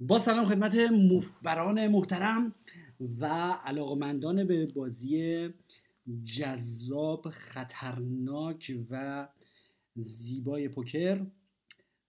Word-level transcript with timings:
با 0.00 0.18
سلام 0.18 0.46
خدمت 0.46 0.74
مفبران 0.92 1.88
محترم 1.88 2.54
و 3.20 3.26
علاقمندان 3.64 4.46
به 4.46 4.66
بازی 4.66 5.48
جذاب 6.24 7.30
خطرناک 7.30 8.78
و 8.90 9.28
زیبای 9.94 10.68
پوکر 10.68 11.26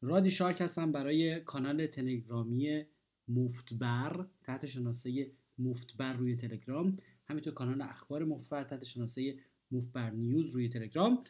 رادی 0.01 0.31
شارک 0.31 0.61
هستم 0.61 0.91
برای 0.91 1.39
کانال 1.39 1.87
تلگرامی 1.87 2.85
مفتبر 3.27 4.25
تحت 4.43 4.65
شناسه 4.65 5.31
مفتبر 5.59 6.13
روی 6.13 6.35
تلگرام 6.35 6.97
همینطور 7.25 7.53
کانال 7.53 7.81
اخبار 7.81 8.25
مفتبر 8.25 8.63
تحت 8.63 8.83
شناسه 8.83 9.35
مفتبر 9.71 10.09
نیوز 10.09 10.51
روی 10.51 10.69
تلگرام. 10.69 11.23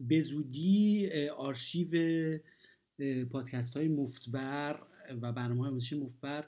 به 0.00 0.22
زودی 0.22 1.10
آرشیو 1.28 1.88
پادکست 3.30 3.76
های 3.76 3.88
مفتبر 3.88 4.82
و 5.22 5.32
برنامه 5.32 5.62
های 5.62 5.72
موسیقی 5.72 6.02
مفتبر 6.02 6.46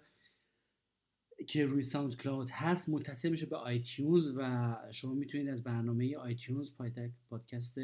که 1.47 1.67
روی 1.67 1.83
SoundCloud 1.83 2.51
هست 2.51 2.89
متصل 2.89 3.29
میشه 3.29 3.47
به 3.47 3.57
iTunes 3.57 4.33
و 4.37 4.77
شما 4.91 5.15
می‌تونید 5.15 5.49
از 5.49 5.63
برنامه 5.63 6.17
iTunes 6.17 6.71
پادکست 7.31 7.79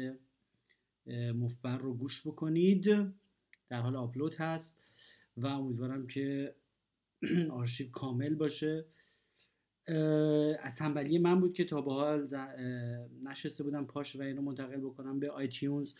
مفبر 1.35 1.77
رو 1.77 1.93
گوش 1.93 2.27
بکنید. 2.27 3.13
در 3.69 3.81
حال 3.81 3.95
آپلود 3.95 4.35
هست 4.35 4.77
و 5.37 5.47
امیدوارم 5.47 6.07
که 6.07 6.55
آرشیو 7.51 7.91
کامل 7.91 8.35
باشه. 8.35 8.85
از 10.59 10.75
تنبلی 10.77 11.17
من 11.17 11.39
بود 11.39 11.53
که 11.53 11.63
تا 11.65 11.81
به 11.81 11.91
حال 11.91 12.27
نشسته 13.23 13.63
بودم 13.63 13.85
پاش 13.85 14.15
و 14.15 14.21
اینو 14.21 14.41
منتقل 14.41 14.77
بکنم 14.77 15.19
به 15.19 15.31
آیتیونز. 15.31 15.93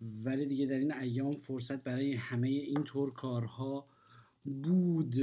ولی 0.00 0.46
دیگه 0.46 0.66
در 0.66 0.78
این 0.78 0.94
ایام 0.94 1.32
فرصت 1.32 1.82
برای 1.84 2.12
همه 2.14 2.48
این 2.48 2.84
طور 2.84 3.12
کارها 3.12 3.86
بود. 4.44 5.14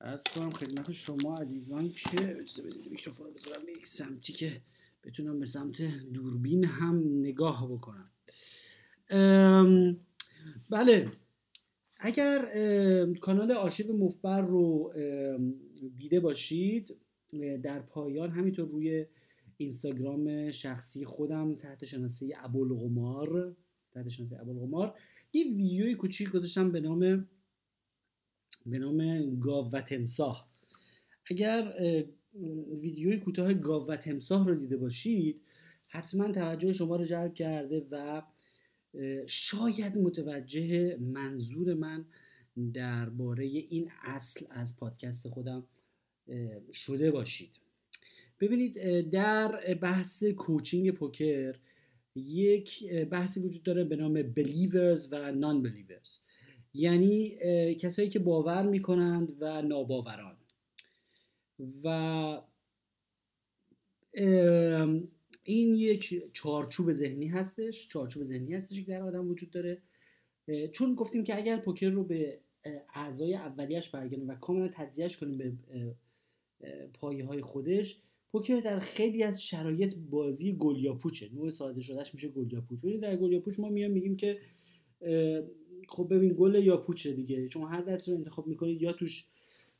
از 0.00 0.24
کنم 0.24 0.50
خدمت 0.50 0.92
شما 0.92 1.38
عزیزان 1.38 1.92
که 1.92 2.16
بذارم 2.16 3.66
به 3.66 3.72
سمتی 3.84 4.32
که 4.32 4.60
بتونم 5.04 5.40
به 5.40 5.46
سمت 5.46 5.82
دوربین 6.12 6.64
هم 6.64 7.20
نگاه 7.20 7.72
بکنم. 7.72 8.10
بله 10.70 11.12
اگر 11.98 12.48
کانال 13.20 13.52
آرشیو 13.52 13.96
مفبر 13.96 14.40
رو 14.40 14.92
دیده 15.96 16.20
باشید 16.20 16.96
در 17.62 17.80
پایان 17.80 18.30
همینطور 18.30 18.68
روی 18.68 19.06
اینستاگرام 19.56 20.50
شخصی 20.50 21.04
خودم 21.04 21.54
تحت 21.54 21.84
شناسه 21.84 22.32
ابوالقمار. 22.36 23.56
تحت 23.92 24.08
شناسه 24.08 24.40
ابوالقمار. 24.40 24.98
یه 25.32 25.44
ویدیوی 25.44 25.94
کوچیک 25.94 26.30
گذاشتم 26.30 26.72
به 26.72 26.80
نام 26.80 27.28
به 28.66 28.78
نام 28.78 29.30
گاو 29.40 29.70
و 29.70 29.80
تمساه 29.80 30.48
اگر 31.26 31.74
ویدیوی 32.80 33.16
کوتاه 33.16 33.54
گاو 33.54 33.86
و 33.86 33.96
تمساه 33.96 34.48
رو 34.48 34.54
دیده 34.54 34.76
باشید 34.76 35.40
حتما 35.86 36.32
توجه 36.32 36.72
شما 36.72 36.96
رو 36.96 37.04
جلب 37.04 37.34
کرده 37.34 37.86
و 37.90 38.22
شاید 39.26 39.98
متوجه 39.98 40.96
منظور 40.96 41.74
من 41.74 42.04
درباره 42.74 43.44
این 43.44 43.90
اصل 44.02 44.46
از 44.50 44.76
پادکست 44.76 45.28
خودم 45.28 45.64
شده 46.72 47.10
باشید. 47.10 47.63
ببینید 48.44 49.00
در 49.10 49.74
بحث 49.74 50.24
کوچینگ 50.24 50.90
پوکر 50.90 51.54
یک 52.16 52.92
بحثی 52.92 53.40
وجود 53.40 53.62
داره 53.62 53.84
به 53.84 53.96
نام 53.96 54.22
بلیورز 54.22 55.08
و 55.10 55.32
نان 55.32 55.62
بلیورز 55.62 56.18
یعنی 56.74 57.28
کسایی 57.74 58.08
که 58.08 58.18
باور 58.18 58.62
می‌کنند 58.62 59.42
و 59.42 59.62
ناباوران. 59.62 60.36
و 61.84 62.40
این 65.42 65.74
یک 65.74 66.22
چارچوب 66.32 66.92
ذهنی 66.92 67.26
هستش 67.26 67.88
چارچوب 67.88 68.24
ذهنی 68.24 68.54
هستش 68.54 68.80
که 68.80 68.86
در 68.86 69.02
آدم 69.02 69.28
وجود 69.28 69.50
داره. 69.50 69.82
چون 70.72 70.94
گفتیم 70.94 71.24
که 71.24 71.36
اگر 71.36 71.56
پوکر 71.56 71.90
رو 71.90 72.04
به 72.04 72.40
اعضای 72.94 73.34
اولیش 73.34 73.88
برگردیم 73.88 74.28
و 74.28 74.34
کاملا 74.34 74.68
تجزیهش 74.68 75.16
کنیم 75.16 75.38
به 75.38 75.52
پایه 76.94 77.24
های 77.24 77.40
خودش 77.40 78.00
پوکر 78.34 78.60
در 78.60 78.78
خیلی 78.78 79.22
از 79.22 79.42
شرایط 79.42 79.94
بازی 80.10 80.52
گلیاپوچه. 80.52 81.30
نوع 81.34 81.50
ساده 81.50 81.80
شدهش 81.80 82.14
میشه 82.14 82.28
گلیاپوچ. 82.28 82.80
ببینید 82.80 83.00
در 83.00 83.16
گلیاپوچ 83.16 83.60
ما 83.60 83.68
میام 83.68 83.90
میگیم 83.90 84.16
که 84.16 84.38
خب 85.88 86.06
ببین 86.10 86.34
گل 86.38 86.54
یا 86.54 86.76
پوچه 86.76 87.12
دیگه. 87.12 87.48
چون 87.48 87.68
هر 87.68 87.82
دست 87.82 88.08
رو 88.08 88.14
انتخاب 88.14 88.46
می‌کنید 88.46 88.82
یا 88.82 88.92
توش 88.92 89.26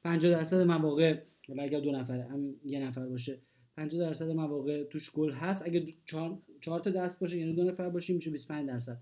50 0.04 0.32
درصد 0.32 0.60
مواقع 0.60 1.22
اگر 1.58 1.80
دو 1.80 1.92
نفره 1.92 2.24
هم 2.24 2.54
یه 2.64 2.78
نفر 2.78 3.06
باشه 3.06 3.38
50 3.76 4.00
درصد 4.00 4.30
مواقع 4.30 4.84
توش 4.84 5.10
گل 5.10 5.32
هست. 5.32 5.66
اگه 5.66 5.86
چهار 6.60 6.80
تا 6.80 6.90
دست 6.90 7.20
باشه 7.20 7.38
یعنی 7.38 7.52
دو 7.52 7.64
نفر 7.64 7.88
باشه 7.90 8.14
میشه 8.14 8.30
25 8.30 8.68
درصد. 8.68 8.98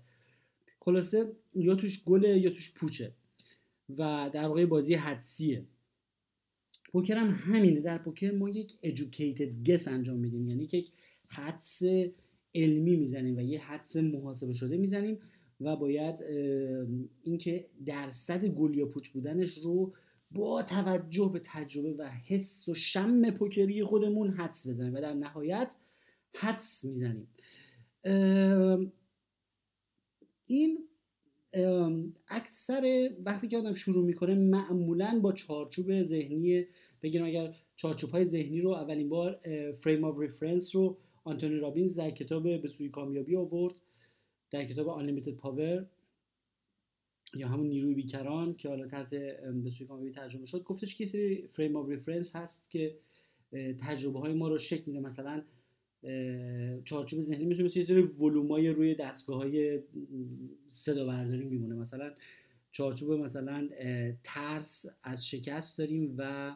خلاصه 0.79 1.31
یا 1.55 1.75
توش 1.75 2.03
گله 2.03 2.39
یا 2.39 2.49
توش 2.49 2.73
پوچه. 2.73 3.13
و 3.89 4.29
در 4.33 4.47
واقع 4.47 4.65
بازی 4.65 4.93
حدسیه. 4.93 5.65
پوکر 6.93 7.17
هم 7.17 7.27
همینه. 7.27 7.79
در 7.79 7.97
پوکر 7.97 8.31
ما 8.31 8.49
یک 8.49 8.73
educated 8.83 9.67
guess 9.67 9.87
انجام 9.87 10.17
میدیم. 10.17 10.47
یعنی 10.49 10.63
یک 10.63 10.91
حدس 11.27 11.83
علمی 12.55 12.95
می‌زنیم 12.95 13.37
و 13.37 13.41
یه 13.41 13.61
حدس 13.61 13.95
محاسبه 13.95 14.53
شده 14.53 14.77
می‌زنیم 14.77 15.19
و 15.61 15.75
باید 15.75 16.21
اینکه 17.23 17.69
درصد 17.85 18.45
گل 18.45 18.75
یا 18.75 18.85
پوچ 18.85 19.09
بودنش 19.09 19.57
رو 19.57 19.93
با 20.31 20.63
توجه 20.63 21.29
به 21.33 21.41
تجربه 21.43 21.93
و 21.93 22.09
حس 22.27 22.69
و 22.69 22.73
شم 22.73 23.31
پوکری 23.31 23.83
خودمون 23.83 24.29
حدس 24.29 24.67
بزنیم 24.67 24.93
و 24.93 25.01
در 25.01 25.13
نهایت 25.13 25.75
حدس 26.35 26.85
می‌زنیم. 26.85 27.27
این 30.45 30.79
اکثر 32.27 33.09
وقتی 33.25 33.47
که 33.47 33.57
آدم 33.57 33.73
شروع 33.73 34.05
می‌کنه 34.05 34.35
معمولا 34.35 35.19
با 35.23 35.33
چارچوب 35.33 36.03
ذهنی 36.03 36.65
بگیرم 37.03 37.25
اگر 37.25 37.55
چارچوب 37.75 38.09
های 38.09 38.25
ذهنی 38.25 38.61
رو 38.61 38.69
اولین 38.69 39.09
بار 39.09 39.39
frame 39.81 40.03
of 40.03 40.19
reference 40.19 40.75
رو 40.75 40.97
آنتونی 41.23 41.55
رابینز 41.55 41.95
در 41.99 42.11
کتاب 42.11 42.61
به 42.61 42.67
سوی 42.67 42.89
کامیابی 42.89 43.35
آورد 43.35 43.73
در 44.51 44.65
کتاب 44.65 44.99
Unlimited 44.99 45.29
Power 45.29 45.85
یا 47.35 47.47
همون 47.47 47.67
نیروی 47.67 47.93
بیکران 47.93 48.55
که 48.55 48.69
حالا 48.69 48.87
تحت 48.87 49.09
به 49.63 49.69
سوی 49.69 49.87
کامیابی 49.87 50.11
ترجمه 50.11 50.45
شد. 50.45 50.63
گفتش 50.63 50.95
که 50.95 51.05
سری 51.05 51.47
frame 51.47 51.75
of 51.75 51.89
reference 51.89 52.35
هست 52.35 52.69
که 52.69 52.95
تجربه 53.79 54.19
های 54.19 54.33
ما 54.33 54.47
رو 54.47 54.57
شکل 54.57 54.83
میده. 54.87 54.99
مثلا 54.99 55.43
چارچوب 56.85 57.21
ذهنی 57.21 57.45
مثل 57.45 57.79
یه 57.79 57.85
سری 57.85 58.01
ولومای 58.01 58.69
روی 58.69 58.95
دستگاه 58.95 59.37
های 59.37 59.79
صدا 60.67 61.05
برداری 61.05 61.43
میمونه. 61.45 61.75
مثلا 61.75 62.13
چارچوب 62.71 63.11
مثلا 63.11 63.69
ترس 64.23 64.85
از 65.03 65.27
شکست 65.27 65.77
داریم 65.77 66.15
و 66.17 66.55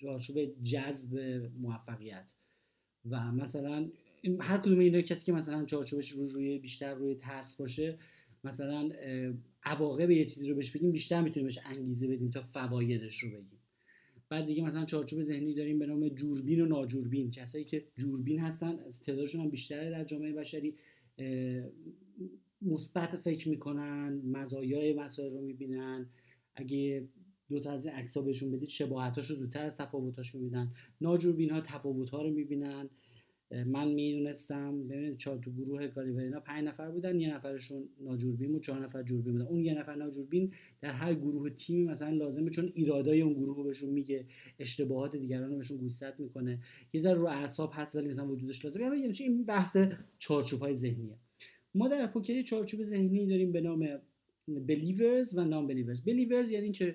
چارچوب 0.00 0.62
جذب 0.62 1.18
موفقیت. 1.60 2.32
و 3.10 3.32
مثلا 3.32 3.90
هر 4.40 4.58
کدوم 4.58 4.78
اینا 4.78 5.00
کسی 5.00 5.26
که 5.26 5.32
مثلا 5.32 5.64
چارچوبش 5.64 6.10
رو 6.10 6.26
روی 6.26 6.58
بیشتر 6.58 6.94
روی 6.94 7.14
ترس 7.14 7.56
باشه 7.56 7.98
مثلا 8.44 8.90
عواقب 9.62 10.10
یه 10.10 10.24
چیزی 10.24 10.48
رو 10.48 10.56
بهش 10.56 10.70
بگیم 10.70 10.92
بیشتر 10.92 11.20
می‌تونیم 11.20 11.46
بهش 11.46 11.58
انگیزه 11.64 12.08
بدیم 12.08 12.30
تا 12.30 12.42
فوایدش 12.42 13.18
رو 13.18 13.30
بگیم. 13.30 13.58
بعد 14.28 14.46
دیگه 14.46 14.62
مثلا 14.62 14.84
چارچوب 14.84 15.22
ذهنی 15.22 15.54
داریم 15.54 15.78
به 15.78 15.86
نام 15.86 16.08
جوربین 16.08 16.60
و 16.60 16.66
ناجوربین. 16.66 17.30
کسایی 17.30 17.64
که 17.64 17.84
جوربین 17.96 18.40
هستن 18.40 18.78
تعدادشون 19.06 19.40
هم 19.40 19.50
بیشتره 19.50 19.90
در 19.90 20.04
جامعه 20.04 20.32
بشری. 20.32 20.74
مثبت 22.62 23.16
فکر 23.16 23.48
می‌کنن 23.48 24.22
مزایای 24.24 24.94
مسائل 24.94 25.32
رو 25.32 25.40
می‌بینن. 25.40 26.08
اگه 26.54 27.08
دو 27.48 27.60
تا 27.60 27.72
از 27.72 27.86
این 27.86 27.94
عکس 27.94 28.18
بهشون 28.18 28.52
بدید 28.52 28.68
شباهتاش 28.68 29.30
رو 29.30 29.36
زودتر 29.36 29.64
از 29.64 29.76
تفاوتاش 29.76 30.34
می‌بینن. 30.34 30.72
ناجوربین 31.00 31.50
ها 31.50 31.60
تفاوت 31.60 32.14
رو 32.14 32.30
می‌بینن. 32.30 32.90
من 33.66 33.88
می‌دونستم 33.88 34.88
ببینید 34.88 35.16
چهار 35.16 35.38
تو 35.38 35.52
گروه 35.52 35.88
گالیورینا 35.88 36.40
پنج 36.40 36.64
نفر 36.64 36.90
بودن 36.90 37.20
یه 37.20 37.34
نفرشون 37.34 37.88
ناجوربین 38.00 38.52
بود 38.52 38.62
چهار 38.62 38.84
نفر 38.84 39.02
جوربین 39.02 39.32
بودن. 39.32 39.46
اون 39.46 39.60
یه 39.60 39.74
نفر 39.74 39.94
ناجوربین 39.94 40.52
در 40.80 40.92
هر 40.92 41.14
گروه 41.14 41.50
تیمی 41.50 41.84
مثلا 41.84 42.10
لازمه 42.10 42.50
چون 42.50 42.72
ایرادای 42.74 43.20
اون 43.20 43.32
گروه 43.32 43.56
رو 43.56 43.64
بهشون 43.64 43.90
میگه 43.90 44.26
اشتباهات 44.58 45.16
دیگران 45.16 45.50
رو 45.50 45.56
بهشون 45.56 45.76
گوشزد 45.76 46.14
می‌کنه. 46.18 46.60
یه 46.92 47.00
ذره 47.00 47.14
رو 47.14 47.26
اعصاب 47.26 47.70
هست 47.74 47.96
ولی 47.96 48.08
مثلا 48.08 48.28
وجودش 48.28 48.64
لازمه. 48.64 48.98
یعنی 48.98 49.12
این 49.20 49.44
بحث 49.44 49.76
چارچوب 50.18 50.60
های 50.60 50.74
ذهنیه. 50.74 51.18
ما 51.74 51.88
در 51.88 52.06
پوکری 52.06 52.42
چارچوب 52.42 52.82
ذهنی 52.82 53.26
داریم 53.26 53.52
به 53.52 53.60
نام 53.60 53.88
بلیورز 54.48 55.38
و 55.38 55.44
نام 55.44 55.66
بلیورز 55.66 56.04
بلیورز 56.04 56.50
یعنی 56.50 56.72
که 56.72 56.94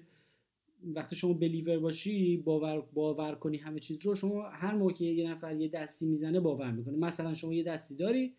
وقتی 0.84 1.16
شما 1.16 1.34
بلیور 1.34 1.80
باشی 1.80 2.38
باور 2.38 2.81
باور 2.81 3.36
کنی 3.36 3.58
همه 3.58 3.80
چیز 3.80 4.06
رو 4.06 4.16
شما 4.16 4.50
هر 4.50 4.76
موقع 4.76 4.94
که 4.94 5.06
یه 5.06 5.31
نفر 5.31 5.56
یه 5.56 5.68
دستی 5.68 6.06
می‌زنه 6.06 6.40
باور 6.40 6.72
می‌کنه. 6.72 6.98
مثلا 6.98 7.34
شما 7.34 7.54
یه 7.54 7.64
دستی 7.64 7.96
داری 7.96 8.34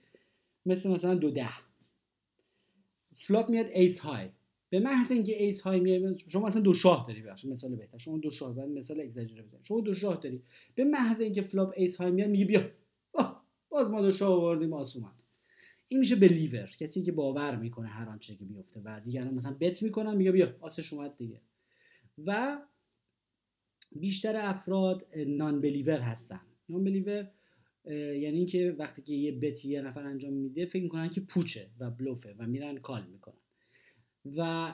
مثل 0.67 0.91
مثلا 0.91 1.15
دو 1.15 1.31
ده. 1.31 1.51
flop 3.15 3.51
میاد 3.51 3.67
ace 3.73 3.99
high. 3.99 4.29
به 4.71 4.81
محض 4.81 5.13
اینکه 5.13 5.43
ace 5.43 5.61
high 5.61 5.81
میاد 5.81 6.17
شما 6.17 6.47
مثلا 6.47 6.63
دو 6.63 6.73
شاه 6.73 7.05
داری 7.09 7.23
بخش 7.23 7.45
مثال 7.45 7.77
بهتر. 7.77 7.99
شما 7.99 8.19
دو 8.19 8.31
شاه 8.31 8.55
بعد 8.55 8.69
مثال 8.69 9.01
اگزاجره 9.01 9.43
بزنید 9.43 9.65
شما 9.65 9.81
دو 9.81 9.95
شاه 9.95 10.17
داری. 10.17 10.43
به 10.75 10.85
محض 10.85 11.21
اینکه 11.21 11.43
flop 11.43 11.73
ace 11.77 11.97
high 11.97 12.11
میاد 12.11 12.31
میگه 12.31 12.45
بیا. 12.45 12.71
باز 13.69 13.91
ما 13.91 14.03
دو 14.03 14.13
شاه 14.13 14.33
آوردیم 14.33 14.73
آس 14.73 14.94
اومد 14.94 15.25
این 15.89 16.01
میشه 16.01 16.17
believer 16.17 16.71
کسی 16.79 17.03
که 17.03 17.13
باور 17.13 17.57
می‌کنه 17.57 17.89
هر 17.89 18.09
آنچه 18.09 18.37
که 18.37 18.45
بیفته. 18.45 18.81
و 18.85 19.01
دیگران 19.01 19.35
مثلا 19.35 19.57
bet 19.61 19.83
می‌کنن 19.83 20.17
میگه 20.17 20.33
بیا 20.33 20.57
آسش 20.61 20.93
اومد 20.93 21.17
دیگه. 21.17 21.41
و 22.27 22.59
بیشتر 23.93 24.37
افراد 24.37 25.07
non-believer 25.27 25.99
هستن. 25.99 26.41
non-believer 26.69 27.31
یعنی 27.85 28.39
اینکه 28.39 28.77
وقتی 28.79 29.03
که 29.03 29.15
یه 29.15 29.33
bet 29.33 29.65
یه 29.65 29.83
نفر 29.83 30.03
انجام 30.03 30.33
میده 30.33 30.67
فکر 30.67 30.83
می‌کنن 30.83 31.11
که 31.11 31.21
پوچه 31.21 31.67
و 31.81 31.91
بلوفه 31.91 32.35
و 32.39 32.47
میرن 32.47 32.79
call 32.79 33.07
می‌کنن. 33.07 33.41
و 34.37 34.73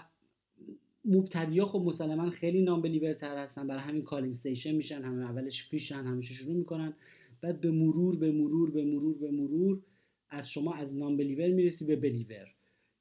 مبتدیا 1.05 1.67
خب 1.67 1.83
مسلما 1.87 2.31
خیلی 2.31 2.63
non-believer 2.63 3.13
تر 3.13 3.39
هستن 3.39 3.67
برای 3.67 3.83
همین 3.83 4.03
calling 4.03 4.31
station 4.33 4.73
میشن 4.73 5.03
همه 5.03 5.25
اولش 5.25 5.63
fish 5.69 5.97
ن 5.97 6.05
همیشه 6.05 6.35
شروع 6.35 6.57
می‌کنن. 6.57 6.95
بعد 7.41 7.61
به 7.61 7.71
مرور 7.71 8.17
به 8.17 8.33
مرور 8.33 8.71
به 8.71 8.85
مرور 8.85 9.19
به 9.19 9.31
مرور 9.31 9.83
از 10.29 10.51
شما 10.51 10.75
از 10.75 10.99
non-believer 10.99 11.49
می‌رسی 11.49 11.87
به 11.87 11.97
believer 11.97 12.56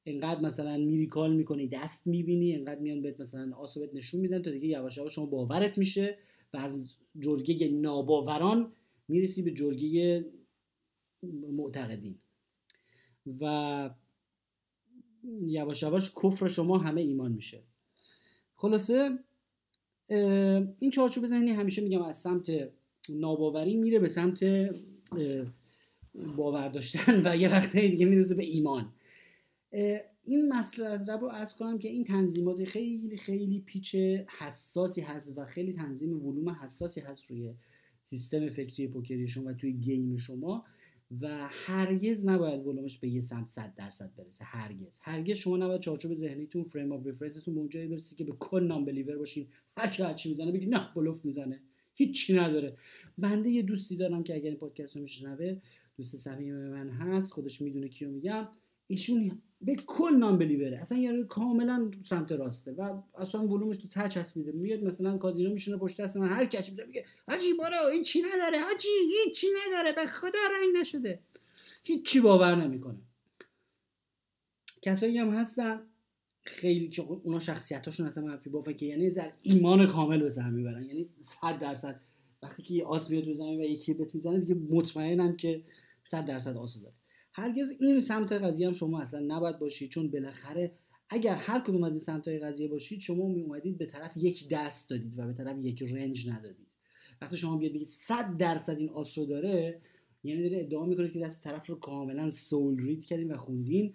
اینقدر 0.08 0.42
مثلا 0.42 0.78
میری 0.78 1.08
call 1.08 1.36
می‌کنی 1.36 1.68
دست 1.68 2.08
می‌بینی 2.08 2.56
اینقدر 2.56 2.80
میان 2.80 3.02
بهت 3.02 3.20
مثلا 3.20 3.56
آسو 3.56 3.88
نشون 3.94 4.20
میدن 4.22 4.42
تا 4.42 4.52
دیگه 4.52 4.68
یواش 4.68 4.98
یواش 4.98 5.16
شما 5.16 5.26
باورت 5.26 5.78
میشه 5.78 6.18
و 6.54 6.58
از 6.58 6.96
جرگه 7.20 7.68
ناباوران 7.68 8.72
می‌رسی 9.08 9.42
به 9.42 9.52
جرگه 9.52 10.26
معتقدین. 11.52 12.16
و 13.42 13.90
یواش 15.42 15.84
یواش 15.84 16.12
کفر 16.24 16.48
شما 16.48 16.78
همه 16.78 17.02
ایمان 17.02 17.32
میشه. 17.32 17.60
خلاصه 18.56 19.20
این 20.80 20.90
چارچوب 20.94 21.26
ذهنی 21.26 21.52
همیشه 21.52 21.82
میگم 21.82 22.02
از 22.02 22.22
سمت 22.22 22.70
ناباوری 23.10 23.76
میره 23.76 24.00
به 24.00 24.08
سمت 24.08 24.44
باور 26.38 26.68
داشتن 26.70 27.22
و 27.26 27.36
یه 27.36 27.52
وقتایی 27.52 27.90
دیگه 27.90 28.06
می‌رسه 28.06 28.36
به 28.36 28.44
ایمان. 28.44 28.94
این 30.24 30.48
مسئله 30.48 31.18
رو 31.18 31.28
از 31.28 31.56
کنم 31.56 31.80
که 31.80 31.90
این 31.90 32.04
تنظیمات 32.04 32.64
خیلی 32.64 33.18
خیلی 33.18 33.60
پیچ 33.60 33.96
حساسی 34.40 35.02
هست 35.02 35.38
و 35.38 35.46
خیلی 35.46 35.74
تنظیم 35.74 36.26
ولوم 36.26 36.50
حساسی 36.50 37.02
هست 37.02 37.32
روی 37.32 37.54
سیستم 38.02 38.50
فکری 38.50 38.88
پوکری 38.88 39.28
شما 39.28 39.50
و 39.50 39.54
توی 39.54 39.74
game 39.74 40.18
شما 40.18 40.66
و 41.22 41.48
هرگز 41.52 42.26
نباید 42.26 42.68
ولومش 42.68 42.98
به 42.98 43.08
یه 43.08 43.22
سمت 43.22 43.50
100 43.50 43.74
درصد 43.76 44.12
برسه 44.18 44.46
هرگز. 44.46 45.00
هرگز 45.04 45.38
شما 45.38 45.58
نباید 45.58 45.82
چارچوب 45.82 46.14
ذهنیتون 46.14 46.64
frame 46.64 46.92
of 46.92 47.08
reference 47.08 47.42
تون 47.42 47.54
به 47.54 47.60
اونجایی 47.60 47.88
برسه 47.88 48.16
که 48.16 48.24
به 48.24 48.32
کل 48.40 48.64
non-believer 48.64 49.18
باشین 49.18 49.48
هر 49.78 49.88
کی 49.88 50.04
هرچی 50.04 50.30
می‌زنه 50.30 50.52
بگی 50.52 50.66
نه 50.66 50.94
بلوف 50.96 51.26
می‌زنه. 51.26 51.60
هیچی 51.94 52.34
نداره. 52.34 52.78
بنده 53.18 53.50
یه 53.50 53.62
دوستی 53.62 53.96
دارم 53.96 54.24
که 54.24 54.36
اگر 54.36 54.50
این 54.50 54.58
پادکست 54.58 54.96
رو 54.96 55.02
میشنوه 55.02 55.62
دوست 55.98 56.18
صمیم 56.18 56.56
من 56.56 56.90
هست 56.90 57.32
خودش 57.32 57.62
می‌دونه 57.62 57.88
کیو 57.88 58.10
میگم. 58.10 58.48
ایشون 58.88 59.42
به 59.66 59.76
کل 59.76 60.16
non-believer 60.20 60.38
ه. 60.38 60.78
اصلا 60.78 60.98
یعنی 60.98 61.24
کاملا 61.24 61.92
سمت 62.10 62.32
راسته 62.32 62.72
و 62.72 63.02
اصلا 63.18 63.48
ولومش 63.48 63.78
تو 63.78 63.88
تچ 63.88 64.18
میده 64.36 64.52
میاد 64.52 64.84
مثلا 64.84 65.18
کازینو 65.18 65.50
میشونه 65.50 65.78
پشت 65.78 66.02
دست 66.02 66.18
من 66.18 66.30
هر 66.30 66.46
کچی 66.46 66.72
میگه 66.88 67.06
حاجی 67.28 67.54
برو 67.54 67.88
این 67.92 68.04
چی 68.04 68.22
نداره 68.22 68.60
حاجی 68.60 68.88
این 69.24 69.34
چی 69.34 69.48
نداره 69.68 69.92
به 69.92 70.06
خدا 70.06 70.40
رنگ 70.54 70.82
نشده. 70.82 71.20
هیچی 71.84 72.20
باور 72.20 72.56
نمی‌کنه. 72.56 72.98
کسایی 74.82 75.18
هم 75.18 75.30
هستن 75.30 75.82
خیلی 76.42 76.90
که 76.90 77.02
اونا 77.02 77.40
شخصیتاشون 77.40 78.08
اصلا 78.08 78.24
منفی 78.24 78.50
بافه 78.50 78.74
که 78.74 78.86
یعنی 78.86 79.10
در 79.10 79.32
ایمان 79.42 79.88
کامل 79.88 80.20
به 80.20 80.30
سر 80.30 80.50
می‌برن 80.50 80.86
یعنی 80.86 81.10
100 81.18 81.60
درصد. 81.60 82.02
وقتی 82.44 82.64
که 82.64 82.74
یه 82.74 82.86
آس 82.86 83.10
بیاد 83.10 83.28
و 83.28 83.64
یکی 83.64 83.94
بت 83.94 84.16
می‌زنه 84.16 84.40
دیگه 84.40 84.56
مطمئنن 84.70 85.36
که 85.36 85.64
100 86.04 86.26
درصد 86.26 86.58
آس 86.58 86.82
داره. 86.82 86.94
هرگز 87.38 87.72
این 87.80 88.00
سمت 88.00 88.32
قضیه 88.32 88.68
هم 88.68 88.74
شما 88.74 89.02
اصلا 89.02 89.20
نباید 89.20 89.60
باشید 89.60 89.90
چون 89.90 90.12
بالاخره 90.12 90.72
اگر 91.10 91.36
هر 91.36 91.60
کدوم 91.60 91.84
از 91.84 91.94
این 91.94 92.02
سمت 92.02 92.28
های 92.28 92.40
قضیه 92.40 92.68
باشید 92.68 93.00
شما 93.00 93.28
می 93.28 93.42
اومدید 93.42 93.78
به 93.78 93.86
طرف 93.86 94.12
یک 94.18 94.50
دست 94.50 94.90
دادید 94.90 95.20
و 95.20 95.28
به 95.28 95.34
طرف 95.34 95.66
یک 95.66 95.84
رنج 95.84 96.30
ندادید. 96.30 96.68
وقتی 97.22 97.38
شما 97.38 97.58
بیاد 97.58 97.74
بگید 97.74 97.88
100 97.88 98.38
درصد 98.38 98.78
این 98.78 98.90
آس 98.90 99.18
رو 99.18 99.26
داره 99.26 99.82
یعنی 100.24 100.50
داره 100.50 100.64
ادعا 100.64 100.86
می‌کنه 100.86 101.10
که 101.10 101.20
دست 101.20 101.44
طرف 101.44 101.68
رو 101.68 101.76
کاملا 101.76 102.30
سول 102.30 102.82
رید 102.82 103.06
کردین 103.06 103.32
و 103.32 103.38
خوندین 103.38 103.94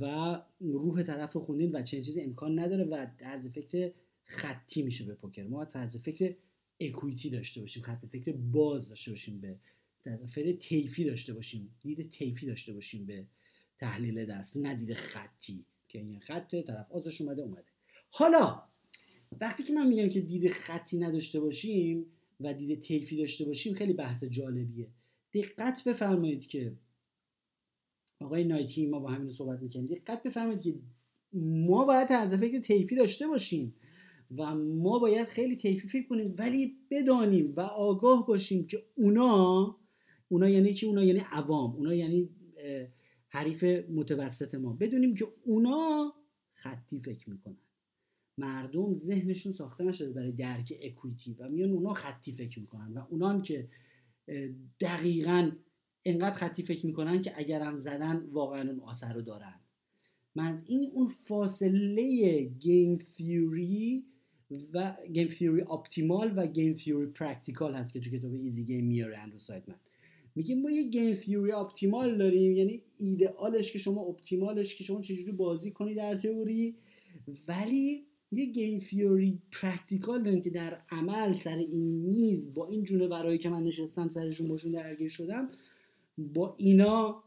و 0.00 0.38
روح 0.60 1.02
طرف 1.02 1.32
رو 1.32 1.40
خوندین 1.40 1.72
و 1.72 1.82
چنین 1.82 2.02
چیزی 2.02 2.20
امکان 2.20 2.58
نداره 2.58 2.84
و 2.84 3.06
طرز 3.18 3.48
فکر 3.48 3.92
خطی 4.24 4.82
میشه 4.82 5.04
به 5.04 5.14
پوکر. 5.14 5.42
ما 5.42 5.64
طرز 5.64 5.96
فکر 5.96 6.34
اکویتی 6.80 7.30
داشته 7.30 7.60
باشیم 7.60 7.82
خط 7.82 8.06
فکر 8.06 8.32
باز 8.32 8.88
داشته 8.88 9.10
باشیم 9.10 9.40
به 9.40 9.56
فعل 10.04 10.52
تیفی 10.52 11.04
داشته 11.04 11.34
باشیم. 11.34 11.74
دید 11.80 12.10
تیفی 12.10 12.46
داشته 12.46 12.72
باشیم 12.72 13.06
به 13.06 13.26
تحلیل 13.78 14.24
دست 14.24 14.56
نه 14.56 14.74
دید 14.74 14.94
خطی. 14.94 15.66
که 15.88 15.98
این 15.98 16.20
خط 16.20 16.54
طرف 16.66 16.92
آزش 16.92 17.20
اومده 17.20 17.42
اومده. 17.42 17.64
حالا 18.10 18.62
وقتی 19.40 19.62
که 19.62 19.72
من 19.72 19.86
میگم 19.86 20.08
که 20.08 20.20
دید 20.20 20.50
خطی 20.50 20.98
نداشته 20.98 21.40
باشیم 21.40 22.06
و 22.40 22.54
دید 22.54 22.80
تیفی 22.80 23.16
داشته 23.16 23.44
باشیم 23.44 23.74
خیلی 23.74 23.92
بحث 23.92 24.24
جالبیه. 24.24 24.88
دقت 25.34 25.88
بفرمایید 25.88 26.46
که 26.46 26.76
آقای 28.20 28.44
نایتی 28.44 28.86
ما 28.86 29.00
با 29.00 29.10
همین 29.10 29.30
صحبت 29.30 29.62
می‌کنیم 29.62 29.86
دقت 29.86 30.22
بفرمایید 30.22 30.62
که 30.62 30.74
ما 31.42 31.84
باید 31.84 32.08
طرز 32.08 32.34
فکر 32.34 32.60
تیفی 32.60 32.96
داشته 32.96 33.26
باشیم 33.26 33.74
و 34.36 34.54
ما 34.54 34.98
باید 34.98 35.26
خیلی 35.26 35.56
تیفی 35.56 35.88
فکر 35.88 36.08
کنیم 36.08 36.34
ولی 36.38 36.78
بدانیم 36.90 37.54
و 37.56 37.60
آگاه 37.60 38.26
باشیم 38.26 38.66
که 38.66 38.82
اونا 38.94 39.78
اونا 40.32 40.48
یعنی 40.48 40.74
چی؟ 40.74 40.86
اونا 40.86 41.04
یعنی 41.04 41.18
عوام. 41.18 41.76
اونا 41.76 41.94
یعنی 41.94 42.28
حریف 43.28 43.64
متوسط 43.90 44.54
ما. 44.54 44.72
بدونیم 44.72 45.14
که 45.14 45.26
اونا 45.44 46.12
خطی 46.54 47.00
فکر 47.00 47.30
می‌کنن. 47.30 47.56
مردم 48.38 48.94
ذهنشون 48.94 49.52
ساخته 49.52 49.84
نشده 49.84 50.12
برای 50.12 50.32
درک 50.32 50.78
equity 50.82 51.36
و 51.38 51.48
میان 51.48 51.70
اونا 51.70 51.92
خطی 51.92 52.32
فکر 52.32 52.60
می‌کنن 52.60 52.92
و 52.92 53.04
اونان 53.10 53.42
که 53.42 53.68
دقیقا 54.80 55.50
انقدر 56.04 56.34
خطی 56.34 56.62
فکر 56.62 56.86
می‌کنن 56.86 57.22
که 57.22 57.32
اگر 57.36 57.62
هم 57.62 57.76
زدن 57.76 58.26
واقعا 58.30 58.70
اون 58.70 58.80
آثر 58.80 59.12
رو 59.12 59.22
دارن. 59.22 59.60
من 60.34 60.58
این 60.66 60.90
اون 60.94 61.08
فاصله 61.08 62.42
game 62.42 62.96
theory 62.96 64.04
و 64.72 64.96
game 65.12 65.28
theory 65.28 65.62
optimal 65.62 66.32
و 66.36 66.46
game 66.46 66.74
theory 66.74 67.06
practical 67.06 67.74
هست 67.74 67.92
که 67.92 68.00
تو 68.00 68.10
کتاب 68.10 68.32
Easy 68.32 68.64
Game 68.64 68.86
میاره 68.86 69.18
Andrew 69.18 69.38
Seidman 69.38 69.76
میگیم 70.34 70.62
ما 70.62 70.70
یه 70.70 70.82
game 70.82 71.14
theory 71.14 71.52
optimal 71.52 72.18
داریم 72.18 72.52
یعنی 72.52 72.82
ایدئالش 72.98 73.72
که 73.72 73.78
شما 73.78 74.00
optimal 74.00 74.58
ش 74.58 74.74
که 74.74 74.84
شما 74.84 75.00
چجوری 75.00 75.32
بازی 75.32 75.70
کنی 75.70 75.94
در 75.94 76.14
تئوری 76.14 76.74
ولی 77.48 78.06
یه 78.32 78.44
game 78.46 78.78
theory 78.78 79.38
practical 79.52 80.22
داریم 80.22 80.42
که 80.42 80.50
در 80.50 80.78
عمل 80.90 81.32
سر 81.32 81.56
این 81.56 81.82
میز 81.82 82.54
با 82.54 82.68
این 82.68 82.84
جانورایی 82.84 83.38
که 83.38 83.48
من 83.48 83.62
نشستم 83.62 84.08
سرشون 84.08 84.48
باشون 84.48 84.72
درگیر 84.72 85.08
شدم 85.08 85.50
با 86.18 86.54
اینا 86.58 87.24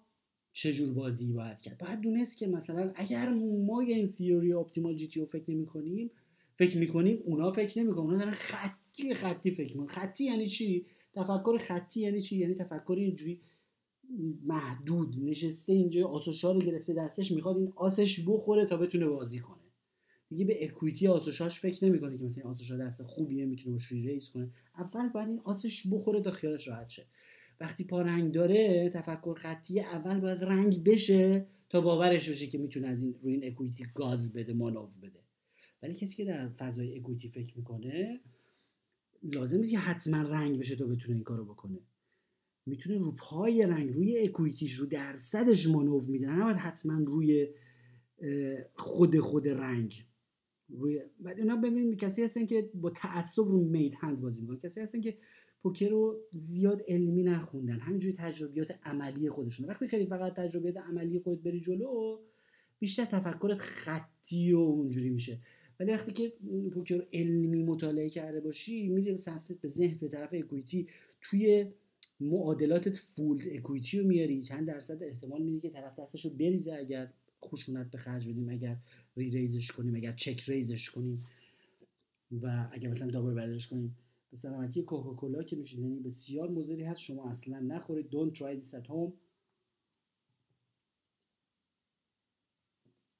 چجور 0.54 0.94
بازی 0.94 1.34
باید 1.34 1.62
کرد؟ 1.62 1.78
باید 1.78 2.00
دونست 2.00 2.38
که 2.38 2.48
مثلا 2.48 2.92
اگر 2.96 3.30
ما 3.66 3.84
game 3.84 4.08
theory 4.08 4.54
optimal 4.54 4.96
GTO 4.96 5.26
فکر 5.26 5.52
نمی 5.52 5.66
کنیم 5.66 6.12
فکر 6.58 6.78
می‌کنیم 6.78 7.20
اونا 7.26 7.52
فکر 7.52 7.80
نمی‌کنن 7.80 8.00
اونا 8.00 8.18
دارن 8.18 8.32
خطی 8.32 9.14
خطی 9.14 9.52
فکر 9.52 9.78
می‌کنن 9.78 9.88
خطی 9.88 10.24
یعنی 10.24 10.48
چی؟ 10.48 10.86
تفکر 11.16 11.58
خطی 11.58 12.02
یعنی 12.02 12.22
چی؟ 12.22 12.38
یعنی 12.38 12.54
تفکر 12.54 12.96
اینجوری 12.98 13.42
محدود 14.44 15.16
نشسته 15.24 15.74
اینجا 15.74 16.08
آسوشا 16.08 16.52
رو 16.52 16.60
گرفته 16.60 16.94
دستش 16.94 17.32
می‌خواد 17.32 17.58
این 17.58 17.74
آسش 17.76 18.24
بخوره 18.28 18.66
تا 18.66 18.78
بتونه 18.78 19.08
بازی 19.08 19.40
کنه. 19.40 19.62
دیگه 20.30 20.46
به 20.46 20.64
اکویتی 20.64 21.08
آسوشاش 21.08 21.60
فکر 21.60 21.86
نمی‌کنه 21.86 22.18
که 22.18 22.26
مثلا 22.26 22.44
این 22.44 22.52
آسوشا 22.54 22.78
دست 22.78 23.04
خوبیه 23.04 23.46
می‌تونه 23.46 23.74
باش 23.74 23.92
ریس 23.92 24.30
کنه. 24.30 24.50
اول 24.78 25.10
باید 25.10 25.28
این 25.28 25.42
آسش 25.44 25.88
بخوره 25.92 26.22
تا 26.22 26.32
خیالش 26.32 26.68
راحت 26.68 26.90
شه. 26.90 27.06
وقتی 27.60 27.84
پا 27.84 28.02
رنگ 28.02 28.34
داره 28.34 28.90
تفکر 28.90 29.34
خطی 29.34 29.80
اول 29.80 30.20
باید 30.20 30.44
رنگ 30.44 30.84
بشه 30.84 31.46
تا 31.70 31.82
باورش 31.82 32.30
بشه 32.30 32.48
که 32.48 32.58
می‌تونه 32.58 32.88
از 32.88 33.04
این 33.04 33.16
روی 33.22 33.34
این 33.34 33.48
اکویتی 33.52 33.86
گاز 33.96 34.34
بده 34.34 34.54
مانو 34.54 34.88
بده. 35.02 35.20
ولی 35.84 35.94
کسی 35.94 36.16
که 36.16 36.26
در 36.26 36.50
فضای 36.50 37.00
اکویتی 37.00 37.30
فکر 37.30 37.58
می‌کنه 37.58 38.20
لازم 39.34 39.58
نیست 39.58 39.76
حتما 39.76 40.22
رنگ 40.22 40.60
بشه 40.60 40.76
تا 40.76 40.86
بتونه 40.86 41.16
این 41.16 41.24
کارو 41.24 41.46
بکنه. 41.46 41.80
می‌تونه 42.66 42.98
رو 42.98 43.12
پای 43.12 43.66
رنگ 43.66 43.94
روی 43.94 44.18
اکویتیش 44.18 44.74
رو 44.74 44.86
درصدش 44.86 45.68
مانو 45.68 46.02
میده. 46.02 46.32
نباید 46.32 46.58
حتما 46.58 47.04
روی 47.04 47.48
خود 48.74 49.20
خود 49.20 49.48
رنگ. 49.48 50.06
روی 50.70 51.02
بعد 51.20 51.40
اونا 51.40 51.56
ببینید 51.56 52.00
کسی 52.00 52.24
هستن 52.24 52.46
که 52.46 52.70
با 52.74 52.90
تعصب 52.90 53.44
رو 53.44 53.64
میت 53.64 53.96
هند 53.96 54.22
بازی 54.22 54.42
می‌کنن. 54.42 54.60
کسی 54.60 54.82
هستن 54.82 55.02
که 55.02 55.18
پوکر 55.64 55.90
رو 55.90 56.22
زیاد 56.34 56.82
علمی 56.88 57.24
نخوندن. 57.24 57.80
همینجوری 57.80 58.16
تجربیات 58.18 58.80
عملی 58.84 59.30
خودشون 59.30 59.68
وقتی 59.68 59.88
خیلی 59.88 60.06
فقط 60.06 60.34
تجربیات 60.34 60.78
عملی 60.78 61.20
خود 61.20 61.44
بری 61.44 61.62
جلو 61.62 62.20
بیشتر 62.80 63.06
تفکرت 63.06 63.58
خطی 63.58 64.54
و 64.54 64.58
اونجوری 64.58 65.10
میشه. 65.10 65.40
ولی 65.80 65.92
وقتی 65.92 66.12
که 66.12 66.34
پوکر 66.74 67.08
علمی 67.14 67.64
مطالعه 67.64 68.10
کرده 68.10 68.40
باشی 68.40 68.88
میری 68.88 69.12
به 69.12 69.18
سمت 69.18 69.52
به 69.52 69.68
ذهن 69.68 69.98
به 69.98 70.08
طرف 70.08 70.30
اکویتی 70.34 70.88
توی 71.22 71.72
معادلاتت 72.20 72.98
فولد 72.98 73.48
اکویتی 73.52 74.00
رو 74.00 74.08
میاری 74.08 74.42
چند 74.42 74.68
درصد 74.68 75.04
احتمال 75.04 75.42
میدی 75.42 75.60
که 75.60 75.70
طرف 75.70 76.00
دستش 76.00 76.26
رو 76.26 76.32
بریزه 76.32 76.74
اگر 76.74 77.14
خشونت 77.46 77.92
به 77.92 77.98
خرج 77.98 78.30
بدیم 78.30 78.50
اگر 78.50 78.78
ری 79.18 79.30
ریزش 79.30 79.72
کنیم 79.72 79.96
اگر 79.96 80.12
چک 80.12 80.44
ریزش 80.50 80.90
کنیم. 80.90 81.22
و 82.42 82.70
اگر 82.72 82.90
مثلا 82.90 83.12
دابل 83.12 83.34
برداشت 83.34 83.70
کنیم. 83.70 83.98
به 84.32 84.38
سلامتی 84.38 84.84
کوکاکولا 84.84 85.44
که 85.44 85.56
نوشیدنی 85.56 86.00
بسیار 86.00 86.50
مضری 86.50 86.84
هست 86.84 87.00
شما 87.00 87.30
اصلا 87.30 87.60
نخورید. 87.60 88.10
Don't 88.10 88.38
try 88.38 88.62
this 88.62 88.74
at 88.74 88.88
home. 88.88 89.12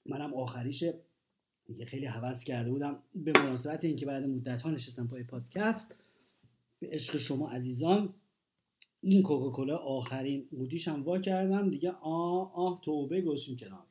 منم 0.06 0.34
آخریش 0.34 0.84
دیگه 1.68 1.86
خیلی 1.86 2.06
حوض 2.06 2.44
کرده 2.44 2.70
بودم. 2.70 3.04
به 3.16 3.32
مناسبت 3.40 3.86
اینکه 3.86 4.06
بعد 4.06 4.24
مدت 4.24 4.62
ها 4.62 4.72
نشستم 4.72 5.08
پای 5.08 5.24
پادکست 5.24 5.96
به 6.80 6.88
عشق 6.88 7.18
شما 7.18 7.50
عزیزان 7.50 8.14
این 9.02 9.24
کوکاکولا 9.24 9.78
آخرین 9.78 10.48
قوطیشم 10.52 11.04
وا 11.04 11.20
کردم. 11.20 11.70
دیگه 11.70 11.92
آه 11.92 12.56
آه 12.56 12.82
توبه 12.82 13.22
گوشیم 13.22 13.58
کنار. 13.58 13.86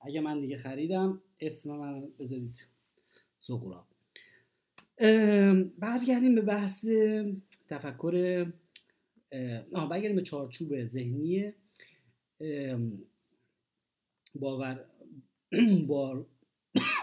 اگه 0.00 0.20
من 0.20 0.40
دیگه 0.40 0.56
خریدم 0.56 1.22
اسم 1.40 1.76
من 1.76 2.08
بذارید. 2.18 2.66
سقورا 3.38 3.86
برگردیم 5.78 6.34
به 6.34 6.40
بحث 6.42 6.86
تفکر 7.68 8.46
آه 9.72 9.88
برگردیم 9.88 10.16
به 10.16 10.22
چارچوب 10.22 10.84
ذهنی 10.84 11.52
باور 14.34 14.84
بار 15.88 16.26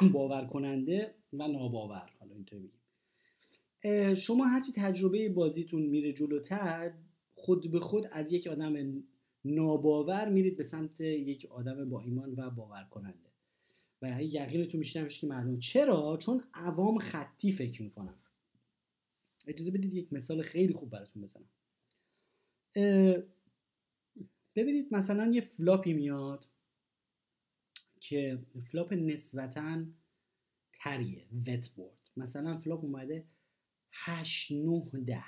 باور 0.02 0.46
کننده 0.46 1.16
و 1.34 1.48
ناباور. 1.48 2.12
حالا 2.20 2.36
اینطوری 2.36 2.62
بگیم. 2.62 4.14
شما 4.14 4.46
هرچی 4.46 4.72
تجربه 4.76 5.30
بازیتون 5.30 5.82
میره 5.82 6.14
جلوتر 6.14 6.94
خود 7.36 7.72
به 7.72 7.80
خود 7.80 8.08
از 8.12 8.32
یک 8.32 8.48
آدم 8.48 9.04
ناباور 9.46 10.30
میرید 10.30 10.58
به 10.58 10.64
سمت 10.64 11.02
یک 11.02 11.46
آدم 11.46 11.90
با 11.90 12.02
ایمان 12.02 12.34
و 12.38 12.50
باور 12.50 12.88
کننده 12.92 13.30
و 14.02 14.24
یقینتون 14.24 14.80
بیشتر 14.80 15.04
میشه 15.04 15.20
که 15.20 15.28
مردم. 15.28 15.60
چرا؟ 15.60 16.18
چون 16.22 16.44
عوام 16.54 16.98
خطی 16.98 17.52
فکر 17.52 17.82
می‌کنن. 17.82 18.16
اجازه 19.48 19.72
بدید 19.72 19.94
یک 19.94 20.14
مثال 20.14 20.42
خیلی 20.42 20.74
خوب 20.74 20.90
براتون 20.90 21.22
بزنم. 21.22 21.50
ببینید 24.56 24.88
مثلا 24.92 25.32
یه 25.34 25.42
flop 25.42 25.83
ی 25.83 25.94
میاد. 25.94 26.46
که 28.04 28.40
flop 28.72 28.94
نسبتا 28.94 29.86
تریه 30.74 31.26
wet 31.48 31.70
board. 31.70 32.10
مثلا 32.18 32.58
flop 32.58 32.84
اومده 32.84 33.26
8 33.92 34.52
9 34.52 34.90
10 35.06 35.24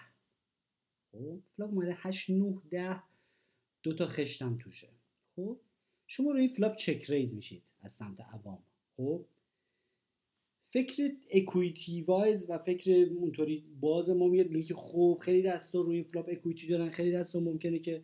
خب 1.12 1.42
flop 1.58 1.70
اومده 1.70 1.94
8 1.98 2.30
9 2.30 2.62
10 2.72 3.04
دو 3.84 3.94
تا 3.94 4.08
خشتم 4.08 4.58
توشه. 4.58 4.90
خب 5.36 5.60
شما 6.08 6.32
رو 6.32 6.38
این 6.38 6.48
flop 6.48 6.76
check 6.76 7.06
raise 7.10 7.36
میشید 7.36 7.64
از 7.82 7.92
سمت 7.92 8.22
عوام. 8.22 8.64
خب 8.98 9.26
فکر 10.64 11.12
equity 11.34 12.02
wise 12.02 12.50
و 12.50 12.58
فکر 12.58 13.10
اونطوری 13.18 13.66
باز 13.80 14.10
ما 14.10 14.28
میاد 14.28 14.48
میگه 14.48 14.68
که 14.68 14.76
خب 14.76 15.18
خیلی 15.22 15.42
دستا 15.42 15.82
روی 15.82 15.96
این 15.96 16.04
flop 16.04 16.30
equity 16.32 16.68
دارن 16.68 16.90
خیلی 16.90 17.12
دستا 17.12 17.40
ممکنه 17.40 17.80
که 17.80 18.04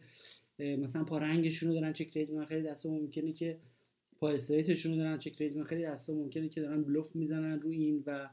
مثلا 0.60 1.04
پا 1.04 1.18
رنگشون 1.18 1.70
رو 1.70 1.76
دارن 1.76 1.94
check 1.94 2.18
raise 2.18 2.30
می‌کنن 2.30 2.46
خیلی 2.46 2.68
دستا 2.68 2.90
ممکنه 2.90 3.34
که 3.34 3.60
پا 4.22 4.30
straight 4.30 4.71
شون 4.71 4.92
رو 4.92 4.98
دارن 4.98 5.18
check 5.18 5.42
raise 5.42 5.58
خیلی 5.58 5.84
دستا 5.84 6.14
ممکنه 6.14 6.50
که 6.50 6.62
دارن 6.62 6.84
بلوف 6.84 7.16
می‌زنن 7.16 7.60
روی 7.60 7.76
این 7.84 8.04
و 8.06 8.30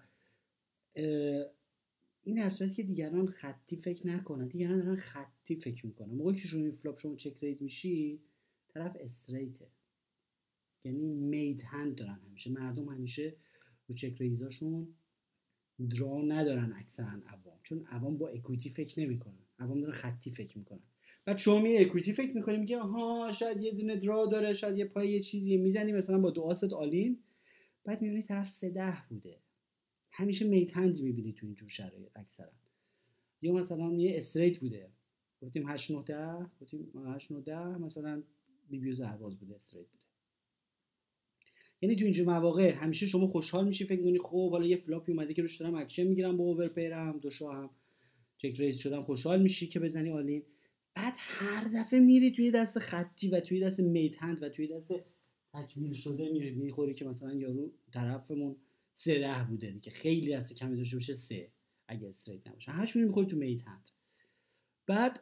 این 2.23 2.37
در 2.37 2.49
صورتی 2.49 2.75
که 2.75 2.83
دیگران 2.83 3.27
خطی 3.27 3.77
فکر 3.77 4.07
نکنن 4.07 4.49
دیگران 4.49 4.79
دارن 4.79 4.97
خطی 4.97 5.57
فکر 5.57 5.87
می‌کنن. 5.87 6.15
موقعی 6.15 6.41
که 6.41 6.57
این 6.57 6.73
flop 6.73 6.99
شما 6.99 7.17
check 7.17 7.37
raise 7.43 7.63
میشی 7.63 8.21
طرف 8.69 8.97
straight 9.01 9.61
ه 9.61 9.69
یعنی 10.85 11.15
made 11.15 11.63
hand 11.63 11.95
دارن 11.95 12.21
همیشه. 12.27 12.51
مردم 12.51 12.89
همیشه 12.89 13.37
رو 13.87 13.95
check 13.95 14.17
raise 14.19 14.61
اشون 14.61 14.95
draw 15.91 16.23
ندارن 16.23 16.73
اکثرا 16.73 17.21
عوام. 17.27 17.59
چون 17.63 17.87
عوام 17.87 18.19
با 18.19 18.29
equity 18.29 18.71
فکر 18.71 19.01
نمی‌کنن. 19.01 19.47
عوام 19.59 19.81
دارن 19.81 19.93
خطی 19.93 20.31
فکر 20.31 20.59
می‌کنن. 20.59 20.83
بعد 21.29 21.39
شما 21.39 21.61
می 21.61 21.77
equity 21.77 22.13
فکر 22.13 22.37
می‌کنی 22.37 22.57
میگه 22.57 22.79
آها 22.79 23.33
شاید 23.33 23.63
یه 23.63 23.73
دونه 23.73 23.97
draw 23.97 24.27
داره 24.27 24.53
شاید 24.53 24.79
یه 24.79 24.85
پای 24.85 25.11
یه 25.11 25.21
چیزی 25.21 25.57
می‌زنی 25.57 25.93
مثلا 25.93 26.19
با 26.19 26.31
دو 26.31 26.43
آس 26.43 26.73
all-in 26.73 27.19
بعد 27.85 28.03
می‌بینی 28.03 28.23
طرف 28.23 28.49
سه 28.49 28.71
ده 28.71 28.97
بوده. 29.09 29.39
همیشه 30.11 30.45
made 30.47 30.74
hand 30.74 31.01
می‌بینی 31.01 31.33
تو 31.33 31.47
اینجور 31.47 31.69
شرایط 31.69 32.09
اکثرا. 32.17 32.53
یا 33.43 33.53
مثلا 33.53 33.95
یه 33.95 34.17
straight 34.17 34.59
بوده. 34.59 34.89
گفتیم 35.43 35.69
8 35.69 35.91
9 35.91 36.03
10 36.03 36.47
گفتیم 36.61 36.93
8 37.07 37.33
9 37.33 37.41
10 37.41 37.79
مثلا 37.79 38.23
بی‌بی 38.71 38.95
و 38.95 39.03
سرباز 39.03 39.39
بوده 39.39 39.55
straight 39.55 39.87
بوده. 39.87 40.03
یعنی 41.81 41.97
تو 41.97 42.05
اینجور 42.05 42.27
مواقع 42.27 42.71
همیشه 42.71 43.07
شما 43.07 43.27
خوشحال 43.27 43.67
میشی 43.67 43.85
فکر 43.85 44.03
کنی 44.03 44.19
خب 44.19 44.51
حالا 44.51 44.67
یه 44.67 44.77
flop 44.77 45.05
ی 45.05 45.13
اومده 45.13 45.35
که 45.35 45.43
روش 45.43 45.57
دارم 45.57 45.75
اکشن 45.75 46.05
می‌گیرم 46.05 46.37
با 46.37 46.45
overpair 46.45 46.69
م 46.69 47.19
دو 47.19 47.31
هم 47.53 47.71
check 48.37 48.61
raise 48.61 48.79
شدم 48.79 49.03
خوشحال 49.03 49.43
میشی 49.43 49.67
که 49.67 49.81
بزنی 49.81 50.11
all-in 50.11 50.43
بعد 50.99 51.15
هر 51.17 51.65
دفعه 51.75 52.01
میری 52.01 52.31
توی 52.31 52.51
دست 52.51 52.79
خطی 52.79 53.29
و 53.29 53.41
توی 53.41 53.61
دست 53.61 53.81
made 53.81 54.12
hand 54.12 54.43
و 54.43 54.49
توی 54.49 54.67
دست 54.67 54.93
تکمیل 55.53 55.93
شده 55.93 56.33
میری 56.33 56.51
می‌خوری 56.51 56.95
که 56.95 57.05
مثلا 57.05 57.35
یارو 57.35 57.73
طرفمون 57.93 58.57
سه 58.93 59.19
ده 59.19 59.47
بوده 59.51 59.79
که 59.83 59.91
خیلی 59.91 60.33
دست 60.33 60.55
کمی 60.55 60.77
داشته 60.77 60.97
باشه 60.97 61.15
سه. 61.15 61.53
اگه 61.89 62.09
straight 62.09 62.49
نباشه. 62.49 62.73
همش 62.73 62.97
میری 62.97 63.09
می‌خوری 63.09 63.27
تو 63.27 63.37
made 63.37 63.64
hand 63.64 63.91
بعد 64.87 65.21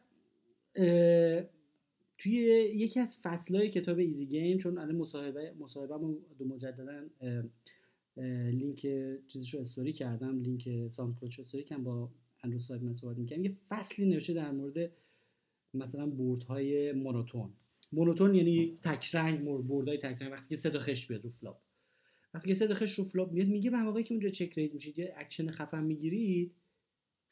توی 2.18 2.32
یکی 2.74 3.00
از 3.00 3.18
فصلهای 3.22 3.70
کتاب 3.70 3.98
Easy 3.98 4.26
Game 4.26 4.58
چون 4.58 4.78
الان 4.78 4.96
مصاحبه 4.96 5.54
مصاحبه 5.58 5.94
دو 6.38 6.44
مجددا 6.44 7.08
لینک 8.50 8.80
چیزش 9.26 9.54
رو 9.54 9.60
استوری 9.60 9.92
کردم 9.92 10.40
لینک 10.40 10.88
sound 10.88 11.18
استوری 11.22 11.64
کردم 11.64 11.84
با 11.84 12.10
Andrew 12.44 12.78
من 12.82 12.94
صحبت 12.94 13.18
می‌کنم 13.18 13.44
یه 13.44 13.52
فصلی 13.68 14.06
نوشته 14.06 14.32
در 14.32 14.50
مورد 14.50 14.92
مثلا 15.76 16.06
board 16.06 16.42
های 16.42 16.92
monotone. 16.92 17.52
monotone 17.92 18.34
یعنی 18.34 18.78
تک 18.82 19.14
رنگ 19.14 19.44
board 19.44 19.88
های 19.88 19.98
تک 19.98 20.22
رنگ 20.22 20.32
وقتی 20.32 20.48
که 20.48 20.56
سه 20.56 20.70
تا 20.70 20.78
خشت 20.78 21.06
بیاد 21.06 21.24
رو 21.24 21.30
flop. 21.30 21.60
وقتی 22.34 22.48
که 22.48 22.54
سه 22.54 22.66
تا 22.66 22.74
خشت 22.74 22.94
رو 22.94 23.04
flop 23.04 23.32
میاد 23.32 23.48
میگه 23.48 23.70
به 23.70 23.82
موقعی 23.82 24.04
که 24.04 24.14
اونجا 24.14 24.28
check 24.28 24.52
raise 24.58 24.74
میشید 24.74 24.98
یه 24.98 25.14
اکشن 25.16 25.50
خفن 25.50 25.84
می‌گیرید 25.84 26.54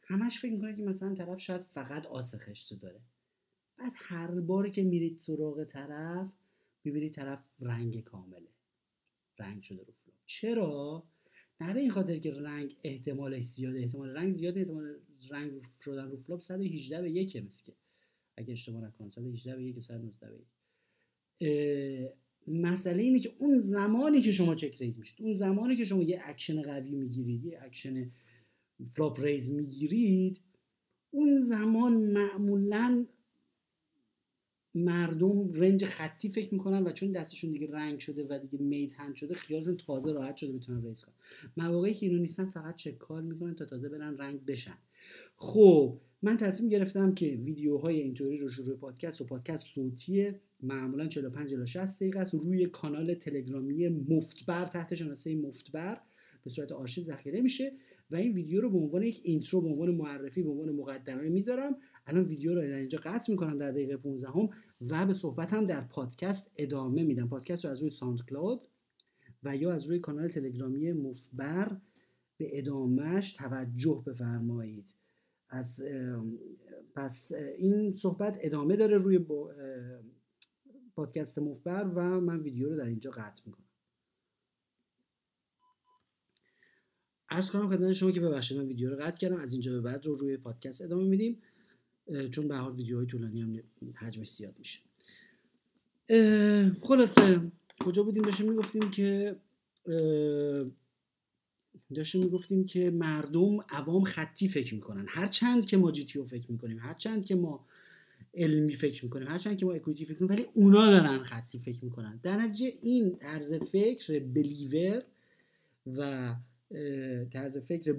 همش 0.03 0.39
فکر 0.39 0.53
می‌کنه 0.53 0.77
که 0.77 0.83
مثلا 0.83 1.15
طرف 1.15 1.41
شاید 1.41 1.61
فقط 1.61 2.07
آس 2.07 2.35
خشت 2.35 2.81
داره. 2.81 3.01
بعد 3.79 3.93
هر 3.95 4.41
باری 4.41 4.71
که 4.71 4.83
میرید 4.83 5.17
سراغ 5.17 5.65
طرف 5.65 6.33
می‌بینید 6.85 7.13
طرف 7.13 7.45
رنگ 7.61 8.05
کامله. 8.05 8.49
رنگ 9.39 9.63
شده 9.63 9.79
رو 9.79 9.93
flop. 9.93 10.17
چرا؟ 10.27 11.05
نه 11.61 11.75
به 11.75 11.81
این 11.81 11.91
خاطر 11.91 12.19
که 12.19 12.33
رنگ 12.33 12.77
احتمالش 12.85 13.45
زیاده. 13.45 13.79
احتمال 13.79 14.09
رنگ 14.09 14.33
زیاده 14.33 14.61
احتمال 14.61 14.97
رنگ 15.31 15.63
شدن 15.85 16.11
رو 16.11 16.17
flop 16.17 16.41
118 16.41 17.03
به 17.03 17.11
1 17.11 17.37
مثل 17.37 17.73
اگه 18.37 18.53
اشتباه 18.53 18.85
نکنم 18.85 19.11
118 19.11 19.57
به 19.57 19.65
1 19.65 19.81
119 19.81 20.31
به 20.31 20.39
1 21.47 22.11
مسئله 22.49 23.03
اینه 23.03 23.21
که 23.21 23.33
اون 23.39 23.59
زمانی 23.59 24.21
که 24.21 24.33
شما 24.33 24.55
check 24.55 24.77
raise 24.81 24.99
میشید 24.99 25.23
اون 25.23 25.33
زمانی 25.35 25.77
که 25.77 25.85
شما 25.85 26.03
یه 26.03 26.21
اکشن 26.23 26.63
قوی 26.63 26.91
می‌گیرید 26.91 27.45
یه 27.45 27.59
action 27.63 28.11
flop 28.85 29.21
raise 29.21 29.51
می‌گیرید 29.51 30.41
اون 31.11 31.39
زمان 31.41 31.93
معمولا 31.93 33.07
مردم 34.75 35.53
range 35.53 35.85
خطی 35.85 36.29
فکر 36.29 36.55
می‌کنن 36.55 36.83
و 36.83 36.93
چون 36.93 37.13
دستشون 37.13 37.53
دیگه 37.53 37.73
رنگ 37.73 37.99
شده 37.99 38.27
و 38.31 38.39
دیگه 38.39 38.65
made 38.65 39.01
hand 39.01 39.15
شده 39.15 39.35
خیالشون 39.35 39.77
تازه 39.77 40.13
راحت 40.13 40.37
شده 40.37 40.53
بتونن 40.53 40.87
raise 40.87 41.05
کنن. 41.05 41.15
مواقعی 41.57 41.95
که 41.95 42.07
اینو 42.07 42.19
نیستن 42.19 42.51
فقط 42.51 42.77
check 42.77 42.99
call 42.99 43.25
می‌کنن 43.25 43.55
تا 43.55 43.65
تازه 43.65 43.89
برن 43.89 44.19
رنگ 44.19 44.45
بشن. 44.45 44.79
خب 45.37 46.01
من 46.25 46.37
تصمیم 46.37 46.71
گرفتم 46.71 47.15
که 47.15 47.27
ویدیوهای 47.27 48.01
اینطوری 48.01 48.39
رو 48.39 48.49
شروع 48.49 48.77
پادکست 48.77 49.21
و 49.21 49.25
پادکست 49.25 49.67
صوتیه 49.67 50.41
معمولا 50.63 51.07
45 51.07 51.55
الی 51.55 51.67
60 51.67 52.01
دقیقه 52.01 52.21
است. 52.21 52.35
روی 52.35 52.67
کانال 52.67 53.15
تلگرامی 53.15 53.89
مفتبر 53.89 54.65
تحت 54.65 54.95
شناسه 54.95 55.37
مفتبر 55.37 56.01
به 56.45 56.51
صورت 56.51 56.73
آرشیو 56.73 57.05
ذخیره 57.05 57.41
میشه 57.41 57.73
و 58.11 58.17
این 58.17 58.33
ویدیو 58.33 58.61
رو 58.61 58.71
به 58.71 58.79
عنوان 58.79 59.03
یک 59.03 59.21
intro 59.25 59.61
به 59.61 59.69
عنوان 59.69 59.95
معرفی 59.95 60.43
به 60.43 60.51
عنوان 60.51 60.71
مقدمه 60.71 61.29
می‌ذارم. 61.29 61.77
الان 62.07 62.25
ویدیو 62.25 62.55
رو 62.55 62.61
اینجا 62.61 62.99
قطع 63.03 63.33
می‌کنم 63.33 63.59
در 63.59 63.71
دقیقه 63.71 63.97
15 63.97 64.29
هم 64.29 64.51
و 64.81 65.07
به 65.07 65.15
صحبتم 65.15 65.67
در 65.67 65.81
پادکست 65.81 66.53
ادامه 66.57 67.03
میدم. 67.03 67.29
پادکست 67.29 67.65
رو 67.65 67.71
از 67.71 67.81
روی 67.81 67.91
ساوند 67.91 68.19
کلاود 68.29 68.69
و 69.43 69.57
یا 69.57 69.73
از 69.73 69.87
روی 69.87 69.99
کانال 69.99 70.29
تلگرامی 70.29 70.93
مفبر 70.93 71.77
به 72.37 72.59
ادامهش 72.59 73.33
توجه 73.33 74.03
بفرمایید. 74.07 74.95
از 75.55 75.83
پس 76.95 77.33
این 77.59 77.97
صحبت 77.97 78.39
ادامه 78.41 78.77
داره 78.77 78.97
روی 78.97 79.27
پادکست 80.95 81.39
مفبر 81.39 81.85
و 81.85 82.21
من 82.21 82.41
ویدیو 82.41 82.69
رو 82.69 82.77
در 82.77 82.87
اینجا 82.87 83.11
قطع 83.11 83.43
می‌کنم. 83.47 83.65
ارز 87.31 87.51
کنم 87.51 87.71
خدمت 87.71 87.93
شما 87.93 88.11
که 88.11 88.21
ببخشید 88.21 88.59
من 88.59 88.67
ویدیو 88.67 88.91
رو 88.91 88.97
قطع 88.97 89.19
کردم 89.19 89.41
از 89.41 89.53
اینجا 89.53 89.73
به 89.73 89.81
بعد 89.81 90.07
رو 90.07 90.15
روی 90.15 90.37
پادکست 90.37 90.83
ادامه 90.83 91.05
میدیم. 91.05 91.43
چون 92.31 92.49
به 92.49 92.57
حال 92.57 92.75
ویدیوهای 92.75 93.07
طولانی 93.07 93.43
هم 93.43 93.63
حجمش 93.95 94.33
زیاد 94.33 94.55
میشه. 94.59 94.81
خلاصه 96.83 97.41
کجا 97.81 98.03
بودیم؟ 98.03 98.23
داشتیم 98.23 98.51
می‌گفتیم 98.51 98.91
که 98.91 99.37
داشتیم 101.95 102.23
می‌گفتیم 102.23 102.67
که 102.67 102.91
مردم 102.91 103.61
عوام 103.69 104.05
خطی 104.05 104.49
فکر 104.49 104.75
می‌کنن. 104.75 105.05
هر 105.09 105.27
چند 105.27 105.67
که 105.67 105.77
ما 105.77 105.93
جیتیو 105.93 106.25
فکر 106.25 106.53
می‌کنیم 106.53 106.79
هر 106.79 106.95
چند 106.95 107.25
که 107.25 107.35
ما 107.35 107.67
علمی 108.35 108.75
فکر 108.75 109.05
می‌کنیم 109.05 109.29
هر 109.29 109.39
چند 109.39 109.59
که 109.59 109.67
ما 109.67 109.73
اکویتی 109.73 110.05
فکر 110.05 110.23
می‌کنیم 110.23 110.41
ولی 110.41 110.49
اونا 110.55 110.91
دارن 110.91 111.19
خطی 111.19 111.59
فکر 111.59 111.85
می‌کنن. 111.85 112.21
در 112.23 112.37
نتیجه 112.37 112.73
این 112.83 113.17
طرز 113.17 113.55
فکر 113.55 114.19
بلیور 114.19 115.03
و 115.87 116.35
طرز 117.31 117.59
فکر 117.59 117.97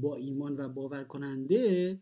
با 0.00 0.14
ایمان 0.16 0.56
و 0.56 0.68
باور 0.68 1.04
کننده 1.04 1.98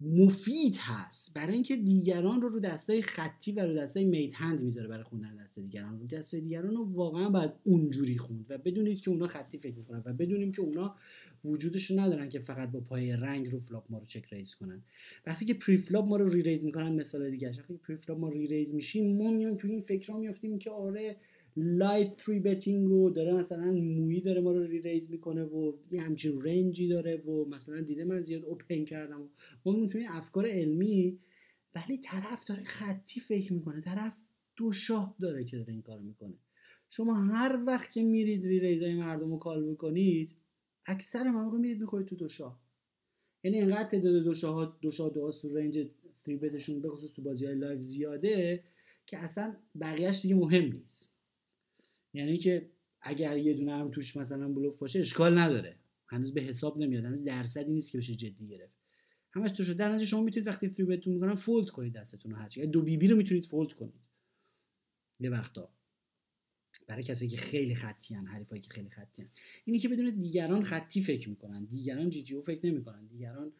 مفید 0.00 0.76
هست. 0.80 1.34
برای 1.34 1.54
اینکه 1.54 1.76
دیگران 1.76 2.42
رو 2.42 2.48
رو 2.48 2.60
دستای 2.60 3.02
خطی 3.02 3.52
و 3.52 3.60
رو 3.60 3.74
دستای 3.74 4.04
made 4.04 4.34
hand 4.34 4.62
می‌ذاره 4.62 4.88
برای 4.88 5.02
خوندن 5.04 5.36
دست 5.36 5.58
دیگران. 5.58 6.00
رو 6.00 6.06
دستای 6.06 6.40
دیگران 6.40 6.76
رو 6.76 6.92
واقعا 6.92 7.30
باید 7.30 7.50
اونجوری 7.64 8.18
خوند 8.18 8.46
و 8.48 8.58
بدونید 8.58 9.00
که 9.00 9.10
اونا 9.10 9.26
خطی 9.26 9.58
فکر 9.58 9.76
می‌کنن 9.76 10.02
و 10.06 10.12
بدونیم 10.12 10.52
که 10.52 10.62
اونا 10.62 10.96
وجودش 11.44 11.90
ندارن 11.90 12.28
که 12.28 12.38
فقط 12.38 12.70
با 12.70 12.80
پای 12.80 13.12
رنگ 13.12 13.50
رو 13.50 13.58
flop 13.58 13.84
ما 13.90 13.98
رو 13.98 14.06
check-raise 14.06 14.54
کنن. 14.54 14.82
وقتی 15.26 15.44
که 15.44 15.54
preflop 15.54 16.04
ما 16.04 16.16
رو 16.16 16.28
re-raise 16.28 16.64
می‌کنن 16.64 16.92
مثال 16.92 17.30
دیگه 17.30 17.48
وقتی 17.48 17.74
preflop 17.74 18.18
ما 18.18 18.28
re-raise 18.28 18.74
میشیم 18.74 19.16
ما 19.16 19.30
میایم 19.30 19.56
تو 19.56 19.68
این 19.68 19.80
فکرها 19.80 20.18
میافتیم 20.18 20.58
که 20.58 20.70
آره 20.70 21.16
light 21.56 22.08
3 22.08 22.40
betting 22.40 22.92
و 22.92 23.10
داره 23.10 23.34
مثلا 23.34 23.72
مویی 23.72 24.20
داره 24.20 24.40
ما 24.40 24.52
رو 24.52 24.62
re-raise 24.62 25.10
می‌کنه 25.10 25.44
و 25.44 25.72
یه 25.90 26.02
همچین 26.02 26.40
range 26.40 26.80
ی 26.80 26.88
داره 26.88 27.16
و 27.16 27.44
مثلا 27.44 27.80
دیده 27.80 28.04
من 28.04 28.22
زیاد 28.22 28.44
open 28.44 28.84
کردم 28.84 29.22
و 29.22 29.28
ما 29.64 29.72
می‌تونیم 29.72 30.08
افکار 30.10 30.46
علمی 30.46 31.18
ولی 31.74 31.98
طرف 31.98 32.44
داره 32.44 32.64
خطی 32.64 33.20
فکر 33.20 33.52
می‌کنه 33.52 33.80
طرف 33.80 34.16
دو 34.56 34.72
شاه 34.72 35.16
داره 35.20 35.44
که 35.44 35.56
داره 35.56 35.72
این 35.72 35.82
کار 35.82 36.00
می‌کنه. 36.00 36.34
شما 36.90 37.14
هر 37.14 37.64
وقت 37.66 37.92
که 37.92 38.02
میرید 38.02 38.44
re-raise 38.46 38.60
ای 38.60 38.94
مردم 38.94 39.30
رو 39.30 39.38
call 39.38 39.64
می‌کنید 39.64 40.36
اکثر 40.86 41.30
مواقع 41.30 41.58
میرید 41.58 41.80
می‌خورید 41.80 42.06
تو 42.06 42.16
دو 42.16 42.28
شاه. 42.28 42.60
یعنی 43.44 43.58
اینقدر 43.58 43.88
تعداد 43.88 44.22
دو 44.22 44.34
شاه 44.34 44.78
دو 44.80 44.90
شاه 44.90 45.10
دو 45.10 45.30
تو 45.30 45.56
range 45.56 45.86
3 46.14 46.36
bet 46.36 46.55
شون 46.55 46.80
به 46.80 46.88
خصوص 46.88 47.12
تو 47.12 47.22
بازی 47.22 47.46
های 47.46 47.54
live 47.54 47.80
زیاده 47.80 48.64
که 49.06 49.18
اصلا 49.18 49.56
بقیهش 49.80 50.22
دیگه 50.22 50.34
مهم 50.34 50.72
نیست. 50.72 51.13
یعنی 52.14 52.38
که 52.38 52.70
اگر 53.00 53.38
یه 53.38 53.54
دونه 53.54 53.72
هم 53.72 53.90
توش 53.90 54.16
مثلا 54.16 54.48
بلوف 54.48 54.78
باشه 54.78 54.98
اشکال 54.98 55.38
نداره. 55.38 55.78
هنوز 56.06 56.34
به 56.34 56.40
حساب 56.40 56.78
نمیاد. 56.78 57.04
هنوز 57.04 57.24
درصدی 57.24 57.72
نیست 57.72 57.92
که 57.92 57.98
بشه 57.98 58.14
جدی 58.14 58.48
گرفت. 58.48 58.74
همش 59.32 59.50
تو 59.50 59.64
شده 59.64 59.74
در 59.74 59.88
نتیجه 59.88 60.06
شما 60.06 60.22
می‌تونید 60.22 60.46
وقتی 60.46 60.68
فری 60.68 60.84
بهتون 60.84 61.14
می‌کنن 61.14 61.34
فولد 61.34 61.70
کنید 61.70 61.92
دستتون 61.92 62.32
رو 62.32 62.38
هرچی. 62.38 62.66
دو 62.66 62.82
بی 62.82 62.96
بی 62.96 63.08
رو 63.08 63.16
می‌تونید 63.16 63.44
فولد 63.44 63.72
کنید. 63.72 64.00
یه 65.20 65.30
وقتا. 65.30 65.74
برای 66.86 67.02
کسی 67.02 67.28
که 67.28 67.36
خیلی 67.36 67.74
خطی 67.74 68.14
هن 68.14 68.26
حریفایی 68.26 68.62
که 68.62 68.70
خیلی 68.70 68.90
خطی 68.90 69.22
هن. 69.22 69.28
اینی 69.64 69.78
که 69.78 69.88
بدونید 69.88 70.22
دیگران 70.22 70.64
خطی 70.64 71.02
فکر 71.02 71.28
می‌کنن. 71.28 71.64
دیگران 71.64 72.10
جی 72.10 72.22
تی 72.22 72.34
او 72.34 72.42
فکر 72.42 72.66
نمی‌کنن. 72.66 73.06
دیگران 73.06 73.52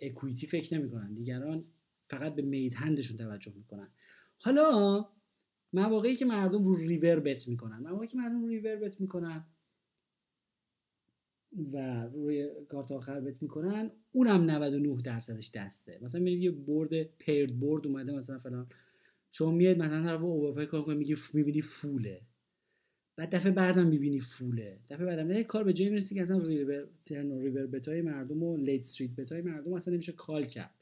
equity 0.00 0.46
فکر 0.46 0.78
نمی‌کنن. 0.78 1.14
دیگران 1.14 1.64
فقط 2.02 2.34
به 2.34 2.42
made 2.42 2.74
hand 2.74 2.95
شون 2.95 3.16
توجه 3.16 3.52
می‌کنن. 3.56 3.88
حالا 4.38 5.08
مواقعی 5.74 6.16
که 6.16 6.24
مردم 6.24 6.64
رو 6.64 6.74
river 6.76 7.20
bet 7.20 7.48
می‌کنن. 7.48 7.78
مواقعی 7.78 8.08
که 8.08 8.18
مردم 8.18 8.42
رو 8.42 8.48
river 8.48 8.76
bet 8.76 9.00
می‌کنن 9.00 9.44
و 11.72 12.06
روی 12.06 12.50
کارت 12.68 12.92
آخر 12.92 13.20
bet 13.20 13.42
می‌کنن 13.42 13.90
اونم 14.12 14.50
99 14.50 15.02
درصدش 15.02 15.50
دسته. 15.50 15.98
مثلا 16.02 16.20
میرید 16.20 16.42
یه 16.42 16.50
board 16.50 17.02
paired 17.02 17.60
board 17.60 17.86
اومده 17.86 18.12
مثلا 18.12 18.38
فلان. 18.38 18.66
شما 19.30 19.50
میاد 19.50 19.78
مثلا 19.78 20.02
طرف 20.02 20.22
overpair 20.22 20.66
call 20.66 20.82
کنه 20.82 20.94
میگی 20.94 21.16
می‌بینی 21.32 21.62
full 21.62 22.01
ه. 22.01 22.20
بعد 23.16 23.34
دفعه 23.34 23.52
بعدم 23.52 23.86
می‌بینی 23.86 24.20
full 24.20 24.59
ه. 24.59 24.78
دفعه 24.90 25.06
بعدم 25.06 25.30
یه 25.30 25.44
کار 25.44 25.64
به 25.64 25.72
جایی 25.72 25.90
می‌رسی 25.90 26.14
که 26.14 26.22
اصلا 26.22 26.38
river 26.38 26.88
turn 27.04 27.40
river 27.40 27.66
bet 27.66 27.93
ای 27.93 28.02
مردم 28.02 28.42
و 28.42 28.56
late 28.56 28.80
street 28.80 29.10
bet 29.16 29.36
ای 29.36 29.42
مردم 29.42 29.72
اصلا 29.72 29.94
نمیشه 29.94 30.12
call 30.12 30.46
کرد. 30.46 30.73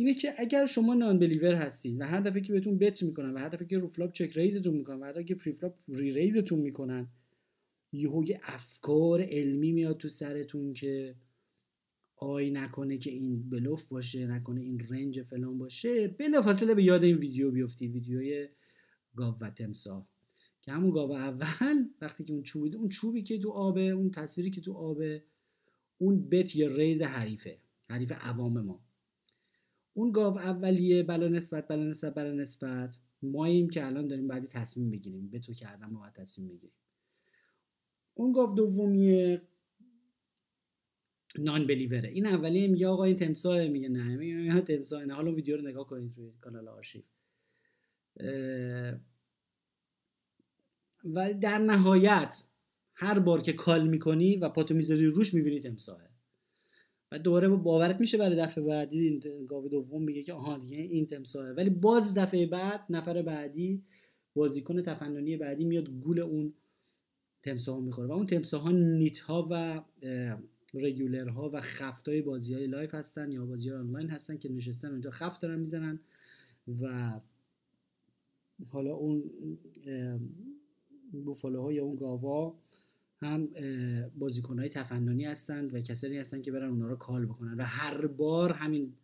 اینه 0.00 0.14
که 0.14 0.28
اگر 0.38 0.66
شما 0.66 0.94
non-believer 0.94 1.54
هستید 1.54 2.00
و 2.00 2.04
هر 2.04 2.20
دفعه 2.20 2.40
که 2.40 2.52
بهتون 2.52 2.78
bet 2.78 3.02
می‌کنن 3.02 3.30
و 3.34 3.38
هر 3.38 3.48
دفعه 3.48 3.66
که 3.66 3.78
رو 3.78 3.86
flop 3.86 4.12
check-raise 4.12 4.36
تون 4.36 4.74
می‌کنن 4.74 5.00
و 5.00 5.04
هر 5.04 5.12
دفعه 5.12 5.24
که 5.24 5.34
preflop 5.34 6.12
re-raise 6.12 6.45
تون 6.45 6.58
می‌کنن 6.58 7.08
یهو 7.92 8.24
یه 8.24 8.40
افکار 8.42 9.22
علمی 9.22 9.72
میاد 9.72 9.98
تو 9.98 10.08
سرتون 10.08 10.72
که 10.72 11.14
آی 12.16 12.50
نکنه 12.50 12.98
که 12.98 13.10
این 13.10 13.50
bluff 13.50 13.86
باشه 13.86 14.26
نکنه 14.26 14.60
این 14.60 14.86
range 14.88 15.22
فلان 15.22 15.58
باشه. 15.58 16.08
بلافاصله 16.08 16.74
به 16.74 16.84
یاد 16.84 17.04
این 17.04 17.16
ویدیو 17.16 17.50
بیفتید. 17.50 17.92
ویدیوی 17.92 18.48
گاو 19.16 19.38
و 19.40 19.50
تمسا 19.50 20.06
که 20.62 20.72
همون 20.72 20.90
گاو 20.90 21.12
اول 21.12 21.88
وقتی 22.00 22.24
که 22.24 22.32
اون 22.32 22.42
چوبی 22.42 22.76
اون 22.76 22.88
چوبی 22.88 23.22
که 23.22 23.38
تو 23.38 23.50
آبه 23.50 23.80
اون 23.80 24.10
تصویری 24.10 24.50
که 24.50 24.60
تو 24.60 24.72
آبه 24.72 25.24
اون 25.98 26.28
بت 26.28 26.56
یا 26.56 26.76
ریز 26.76 27.02
حریفه. 27.02 27.58
حریف 27.90 28.12
عوام 28.12 28.60
ما. 28.60 28.87
اون 29.98 30.12
گاو 30.12 30.38
اولیه 30.38 31.02
بلا 31.02 31.28
نسبت 31.28 31.68
بلا 31.68 31.84
نسبت 31.84 32.14
بلا 32.14 32.32
نسبت. 32.32 32.98
ماییم 33.22 33.70
که 33.70 33.86
الان 33.86 34.08
داریم 34.08 34.28
بعدی 34.28 34.46
تصمیم 34.46 34.90
بگیریم 34.90 35.28
به 35.28 35.38
تو 35.38 35.52
کردم 35.52 35.94
باید 35.94 36.12
تصمیم 36.12 36.48
بگیریم 36.48 36.76
اون 38.14 38.32
گاو 38.32 38.54
دومیه 38.54 39.42
نان 41.38 41.66
بلیوره 41.66 42.08
این 42.08 42.26
اولیه 42.26 42.68
میگه 42.68 42.88
آقا 42.88 43.04
این 43.04 43.16
تمساه 43.16 43.66
میگه 43.66 43.88
نه 43.88 44.16
میگه 44.16 44.60
تمساه 44.60 45.04
نه 45.04 45.14
حالا 45.14 45.32
ویدیو 45.32 45.56
رو 45.56 45.62
نگاه 45.62 45.86
کنید 45.86 46.12
روی 46.16 46.32
کانال 46.40 46.68
آرشیو. 46.68 47.02
و 51.04 51.34
در 51.34 51.58
نهایت 51.58 52.44
هر 52.94 53.18
بار 53.18 53.42
که 53.42 53.52
call 53.52 53.88
می‌کنی 53.88 54.36
و 54.36 54.48
پاتو 54.48 54.74
می‌ذاری 54.74 55.06
روش 55.06 55.34
می‌بینی 55.34 55.60
تمساهه 55.60 56.07
و 57.12 57.18
دوباره 57.18 57.48
باورت 57.48 58.00
میشه 58.00 58.18
برای 58.18 58.36
دفعه 58.36 58.64
بعدی 58.64 59.08
این 59.08 59.46
گاو 59.46 59.68
دوم 59.68 60.02
میگه 60.02 60.22
که 60.22 60.32
آها 60.32 60.58
دیگه 60.58 60.76
این 60.76 61.06
تمساهه 61.06 61.52
ولی 61.52 61.70
باز 61.70 62.14
دفعه 62.14 62.46
بعد 62.46 62.80
نفر 62.90 63.22
بعدی 63.22 63.82
بازیکن 64.34 64.82
تفننی 64.82 65.36
بعدی 65.36 65.64
میاد 65.64 65.90
گول 65.90 66.20
اون 66.20 66.54
تمساه 67.42 67.80
می‌خوره. 67.80 68.08
و 68.08 68.12
اون 68.12 68.26
تمساه 68.26 68.62
ها 68.62 68.70
nit 68.70 69.18
ها 69.18 69.48
و 69.50 69.82
regular 70.74 71.28
ها 71.28 71.50
و 71.50 71.60
خفت 71.60 72.08
های 72.08 72.22
بازی 72.22 72.54
های 72.54 72.66
live 72.66 72.94
هستن 72.94 73.32
یا 73.32 73.46
بازی 73.46 73.68
های 73.68 73.78
آنلاین 73.78 74.08
هستن 74.08 74.38
که 74.38 74.48
نشستن 74.48 74.88
اونجا 74.88 75.10
خفت 75.10 75.40
دارن 75.40 75.60
می‌زنن 75.60 76.00
و 76.82 77.12
حالا 78.68 78.94
اون 78.94 79.30
بوفالوها 81.12 81.72
یا 81.72 81.84
اون 81.84 81.96
گاوا 81.96 82.58
هم 83.22 83.48
های 84.58 84.68
تفننی 84.68 85.24
هستند 85.24 85.74
و 85.74 85.80
کسانی 85.80 86.18
هستند 86.18 86.42
که 86.42 86.52
برن 86.52 86.68
اونا 86.68 86.86
رو 86.86 86.96
کال 86.96 87.26
بکنن 87.26 87.54
و 87.54 87.62
هر 87.62 88.06
بار 88.06 88.52
همین 88.52 88.94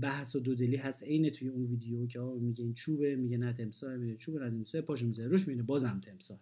بحث 0.00 0.36
و 0.36 0.40
دودلی 0.40 0.76
هست. 0.76 1.02
عین 1.02 1.30
توی 1.30 1.48
اون 1.48 1.66
ویدیو 1.66 2.06
که 2.06 2.20
میگه 2.20 2.64
این 2.64 2.74
چوبه 2.74 3.16
میگه 3.16 3.36
نه 3.36 3.52
تمساه 3.52 3.96
میگه 3.96 4.16
چوبه 4.16 4.38
نه 4.40 4.50
تمساه 4.50 4.80
پاشو 4.80 5.06
می‌ذاره 5.06 5.28
روش 5.28 5.48
می‌بینه 5.48 5.62
بازم 5.62 6.00
تمساه 6.04 6.40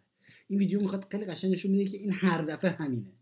این 0.49 0.59
ویدیو 0.59 0.81
می‌خواد 0.81 1.07
خیلی 1.11 1.25
قشنگ 1.25 1.53
نشون 1.53 1.71
میده 1.71 1.85
که 1.85 1.99
این 1.99 2.11
هر 2.13 2.43
دفعه 2.43 2.71
همینه. 2.71 3.13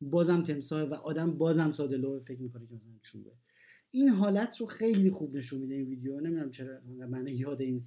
بازم 0.00 0.42
تمساه 0.42 0.82
و 0.82 0.94
آدم 0.94 1.38
بازم 1.38 1.70
ساده 1.70 1.96
لو 1.96 2.20
فکر 2.20 2.40
می‌کنه 2.40 2.66
که 2.66 2.74
مثلا 2.74 2.98
چوبه. 3.02 3.32
این 3.90 4.08
حالت 4.08 4.56
رو 4.60 4.66
خیلی 4.66 5.10
خوب 5.10 5.36
نشون 5.36 5.60
میده 5.60 5.74
این 5.74 5.88
ویدیو. 5.88 6.20
نمی‌دونم 6.20 6.50
چرا 6.50 6.80
من 7.08 7.26
یاد 7.26 7.60
این 7.60 7.80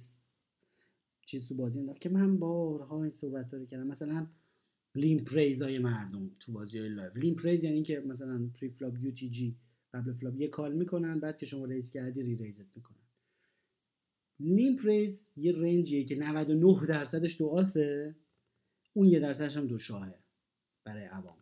چیز 1.26 1.48
تو 1.48 1.54
بازی 1.54 1.80
انداخت. 1.80 2.00
که 2.00 2.08
من 2.08 2.38
بارها 2.38 3.02
این 3.02 3.10
صحبت 3.10 3.54
رو 3.54 3.64
کردم. 3.64 3.86
مثلا 3.86 4.26
limp 4.94 5.24
raise 5.24 5.62
های 5.62 5.78
مردم 5.78 6.30
تو 6.40 6.52
بازی 6.52 6.78
های 6.78 6.88
live 6.88 7.12
limp 7.14 7.34
raise 7.34 7.64
یعنی 7.64 7.82
که 7.82 8.00
مثلا 8.00 8.50
preflop 8.60 8.98
UTG 8.98 9.56
قبل 9.94 10.12
flop 10.12 10.34
یه 10.36 10.48
call 10.48 10.74
می‌کنن 10.74 11.20
بعد 11.20 11.38
که 11.38 11.46
شما 11.46 11.64
raise 11.64 11.90
کردی 11.90 12.22
re-raise 12.22 12.36
ت 12.36 12.76
می‌کنن. 12.76 12.96
limp 14.40 14.76
raise 14.76 15.26
یه 15.36 15.52
range 15.52 15.89
یه 15.89 16.04
که 16.04 16.16
99 16.16 16.86
درصدش 16.86 17.38
دو 17.38 17.48
آسه 17.48 18.16
اون 18.92 19.08
یه 19.08 19.20
درصدش 19.20 19.56
هم 19.56 19.66
دو 19.66 19.78
شاهه 19.78 20.18
برای 20.84 21.04
عوام. 21.04 21.36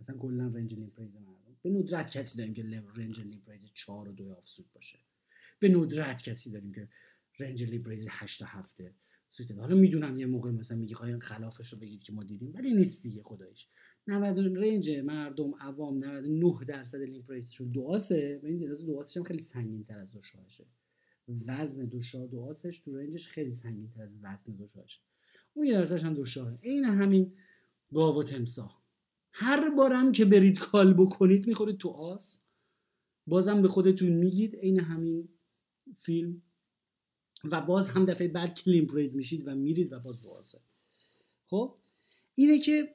مثلا 0.00 0.16
کلا 0.16 0.46
range 0.48 0.74
limp 0.74 0.90
raise 0.90 1.16
مردم. 1.16 1.56
به 1.62 1.70
ندرت 1.70 2.10
کسی 2.10 2.38
داریم 2.38 2.54
که 2.54 2.62
range 2.96 3.20
limp 3.20 3.42
raise 3.46 3.66
4 3.74 4.08
و 4.08 4.12
2 4.12 4.34
offsuit 4.34 4.72
باشه. 4.72 4.98
به 5.58 5.68
ندرت 5.68 6.22
کسی 6.22 6.50
داریم 6.50 6.72
که 6.72 6.88
range 7.38 7.64
limp 7.64 7.82
raise 7.82 8.06
8 8.10 8.42
و 8.42 8.44
7 8.44 8.76
suited 9.32 9.58
حالا 9.58 9.74
می‌دونم 9.74 10.18
یه 10.18 10.26
موقع 10.26 10.50
مثلا 10.50 10.78
میگی 10.78 10.94
خواهی 10.94 11.18
خلافش 11.18 11.72
رو 11.72 11.78
بگید 11.78 12.02
که 12.02 12.12
ما 12.12 12.24
دیدیم 12.24 12.52
ولی 12.54 12.74
نیست 12.74 13.02
دیگه 13.02 13.22
خدایش. 13.22 13.68
90 14.06 14.38
range 14.38 14.90
مردم 14.90 15.54
عوام 15.60 16.04
99 16.04 16.64
درصد 16.68 17.00
limp 17.00 17.24
raise 17.28 17.51
شون 17.51 17.70
دو 17.70 17.98
آسه 17.98 18.40
و 18.42 18.46
این 18.46 18.58
تعداد 18.58 18.86
دو 18.86 18.96
آسش 18.96 19.16
هم 19.16 19.22
خیلی 19.22 19.40
سنگین 19.40 19.84
تر 19.84 19.98
از 19.98 20.10
دو 20.10 20.20
وزن 21.46 21.84
دو 21.84 22.00
شاه 22.00 22.26
دو 22.26 22.40
آسش 22.40 22.78
تو 22.78 22.96
range 22.96 23.19
ش 23.19 23.28
خیلی 23.28 23.52
سنگین 23.52 23.90
تر 23.90 24.02
از 24.02 24.14
وزن 24.22 24.56
دو 24.58 24.68
شاهش 24.74 25.00
اون 25.54 25.66
یه 25.66 25.72
درصدش 25.72 26.04
هم 26.04 26.14
دو 26.14 26.24
شاهه 26.24 26.58
این 26.62 26.84
همین 26.84 27.32
گاو 27.92 28.20
و 28.20 28.22
تمساه 28.22 28.82
هر 29.32 29.70
بارم 29.70 30.12
که 30.12 30.24
برید 30.24 30.58
کال 30.58 30.94
بکنید 30.94 31.46
می‌خورید 31.46 31.78
تو 31.78 31.88
آس. 31.88 32.38
بازم 33.26 33.62
به 33.62 33.68
خودتون 33.68 34.12
میگید. 34.12 34.56
عین 34.56 34.80
همین 34.80 35.28
فیلم 35.96 36.42
و 37.44 37.60
باز 37.60 37.90
هم 37.90 38.04
دفعه 38.04 38.28
بعد 38.28 38.54
کلیم 38.54 38.86
پریز 38.86 39.14
میشید 39.14 39.48
و 39.48 39.54
میرید 39.54 39.92
و 39.92 39.98
باز 39.98 40.26
آسه 40.26 40.60
خب 41.46 41.74
اینه 42.34 42.58
که 42.58 42.94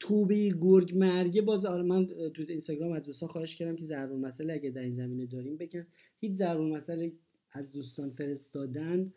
توبه 0.00 0.54
گرگ 0.60 0.96
مرگه 0.96 1.42
باز 1.42 1.66
آره 1.66 1.82
من 1.82 2.06
تو 2.06 2.44
اینستاگرام 2.48 2.92
از 2.92 3.02
دوستان 3.02 3.28
خواهش 3.28 3.56
کردم 3.56 3.76
که 3.76 3.84
ضرب 3.84 4.12
مسئله 4.12 4.52
اگه 4.52 4.70
در 4.70 4.82
این 4.82 4.94
زمینه 4.94 5.26
داریم 5.26 5.56
بگن. 5.56 5.86
هیچ 6.20 6.32
ضرب 6.32 6.60
مسئله 6.60 7.12
از 7.52 7.72
دوستان 7.72 8.10
فرستادن 8.10 9.12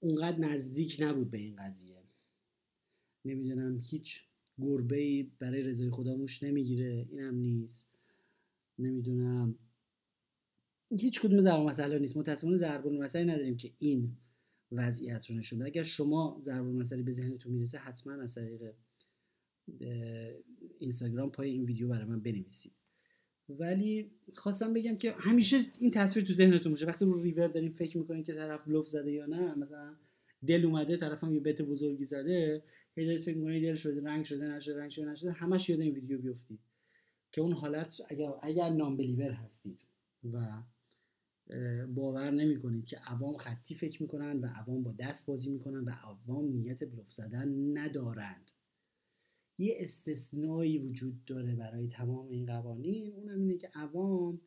اونقدر 0.00 0.38
نزدیک 0.38 0.96
نبود 1.00 1.30
به 1.30 1.38
این 1.38 1.56
قضیه. 1.56 2.02
نمی‌دونم 3.24 3.78
هیچ 3.82 4.22
گربه 4.60 4.98
ای 4.98 5.30
برای 5.38 5.62
رضای 5.62 5.90
خدا 5.90 6.16
موش 6.16 6.42
نمی‌گیره 6.42 7.06
اینم 7.10 7.34
نیست. 7.34 7.88
نمی‌دونم. 8.78 9.58
هیچ 11.00 11.20
کدوم 11.20 11.40
ضرب 11.40 11.60
مسئله 11.60 11.98
نیست. 11.98 12.16
متاسفانه 12.16 12.56
ضرب 12.56 12.86
مسئله 12.86 13.32
نداریم 13.32 13.56
که 13.56 13.70
این 13.78 14.16
وضعیت 14.72 15.26
رو 15.26 15.36
نشون 15.36 15.62
اگر 15.62 15.82
شما 15.82 16.38
ضرب 16.40 16.64
مسئله 16.64 17.02
به 17.02 17.12
ذهنتون 17.12 17.52
می‌رسه 17.52 17.78
حتما 17.78 18.12
از 18.12 18.34
طریق 18.34 18.72
اینستاگرام 20.78 21.30
پای 21.30 21.50
این 21.50 21.64
ویدیو 21.64 21.88
برای 21.88 22.04
من 22.04 22.20
بنویسید. 22.20 22.72
ولی 23.48 24.10
خواستم 24.34 24.72
بگم 24.72 24.96
که 24.96 25.14
همیشه 25.18 25.56
این 25.78 25.90
تصویر 25.90 26.26
تو 26.26 26.32
ذهنتون 26.32 26.72
باشه. 26.72 26.86
وقتی 26.86 27.04
رو 27.04 27.22
ریور 27.22 27.48
داریم 27.48 27.72
فکر 27.72 27.98
می‌کنین 27.98 28.22
که 28.22 28.34
طرف 28.34 28.64
بلوف 28.64 28.88
زده 28.88 29.12
یا 29.12 29.26
نه 29.26 29.54
مثلا 29.54 29.94
دل 30.46 30.64
اومده 30.64 30.96
طرفم 30.96 31.34
یه 31.34 31.40
بت 31.40 31.62
بزرگی 31.62 32.04
زده 32.04 32.62
هی 32.96 33.18
فکر 33.18 33.36
می‌کنید 33.36 33.62
دل 33.62 33.76
شده 33.76 34.02
رنگ 34.02 34.24
شده 34.24 34.48
نشده 34.48 34.80
رنگ 34.80 34.90
شده 34.90 35.04
نشده 35.04 35.32
همش 35.32 35.68
یاد 35.68 35.80
این 35.80 35.94
ویدیو 35.94 36.18
بیفتید. 36.18 36.60
که 37.32 37.40
اون 37.40 37.52
حالت 37.52 38.00
اگر 38.08 38.32
اگر 38.42 38.70
نام 38.70 39.00
هستید 39.20 39.80
و 40.32 40.62
باور 41.94 42.30
نمی 42.30 42.60
کنید 42.60 42.84
که 42.84 42.96
عوام 42.96 43.36
خطی 43.36 43.74
فکر 43.74 44.02
می‌کنن 44.02 44.40
و 44.40 44.46
عوام 44.46 44.82
با 44.82 44.92
دست 44.92 45.26
بازی 45.26 45.50
می‌کنن 45.50 45.84
و 45.84 45.90
عوام 45.90 46.46
نیت 46.46 46.84
بلوف 46.84 47.10
زدن 47.10 47.78
ندارند. 47.78 48.50
یه 49.58 49.76
استثنایی 49.78 50.78
وجود 50.78 51.24
داره 51.24 51.54
برای 51.54 51.88
تمام 51.88 52.28
این 52.28 52.46
قوانین. 52.46 53.12
اونم 53.12 53.40
اینه 53.40 53.56
که 53.56 53.70
عوام 53.74 54.40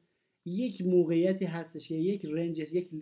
یک 0.46 0.82
موقعیتی 0.82 1.46
هستش 1.46 1.88
که 1.88 1.96
یک 1.96 2.26
رنج 2.26 2.60
یک 2.60 2.94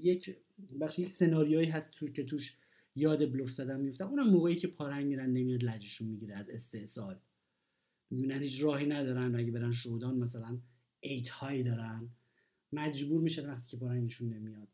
یک 0.00 0.36
بخش 0.80 0.98
یک 0.98 1.08
سناریویی 1.08 1.66
هست 1.66 1.92
تو 1.92 2.08
که 2.08 2.24
توش 2.24 2.58
یاد 2.94 3.32
بلوف 3.32 3.50
زدن 3.50 3.80
میفته 3.80 4.06
اونم 4.06 4.30
موقعی 4.30 4.56
که 4.56 4.68
پارنگ 4.68 5.06
میرن 5.06 5.30
نمیاد 5.30 5.64
لجشون 5.64 6.08
می‌گیره 6.08 6.34
از 6.34 6.50
استحصال. 6.50 7.20
می‌بینن 8.10 8.42
هیچ 8.42 8.62
راهی 8.62 8.86
ندارن. 8.86 9.34
اگه 9.34 9.50
برن 9.52 9.72
شودان 9.72 10.18
مثلا 10.18 10.58
ایت 11.00 11.28
هایی 11.28 11.62
دارن. 11.62 12.10
مجبور 12.72 13.20
میشن 13.20 13.50
وقتی 13.50 13.68
که 13.68 13.76
پارنگشون 13.76 14.28
نمیاد 14.28 14.68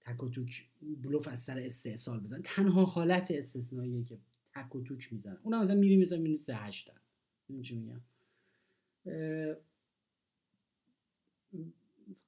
تک 0.00 0.22
و 0.22 0.28
توک 0.28 0.68
بلوف 1.02 1.28
از 1.28 1.38
سر 1.38 1.58
استحصال 1.58 2.20
بزن. 2.20 2.40
تنها 2.44 2.84
حالت 2.84 3.30
استثنائیه 3.30 4.04
که 4.04 4.18
تک 4.54 4.74
و 4.74 4.82
توک 4.82 5.12
می‌زنن 5.12 5.38
اونم 5.42 5.60
مثلا 5.60 5.76
میری 5.76 5.96
مثلا 5.96 6.18
می‌بینی 6.18 6.36
سه 6.36 6.54
هشتن 6.54 7.00
چی 7.62 7.76
میگم؟ 7.76 8.00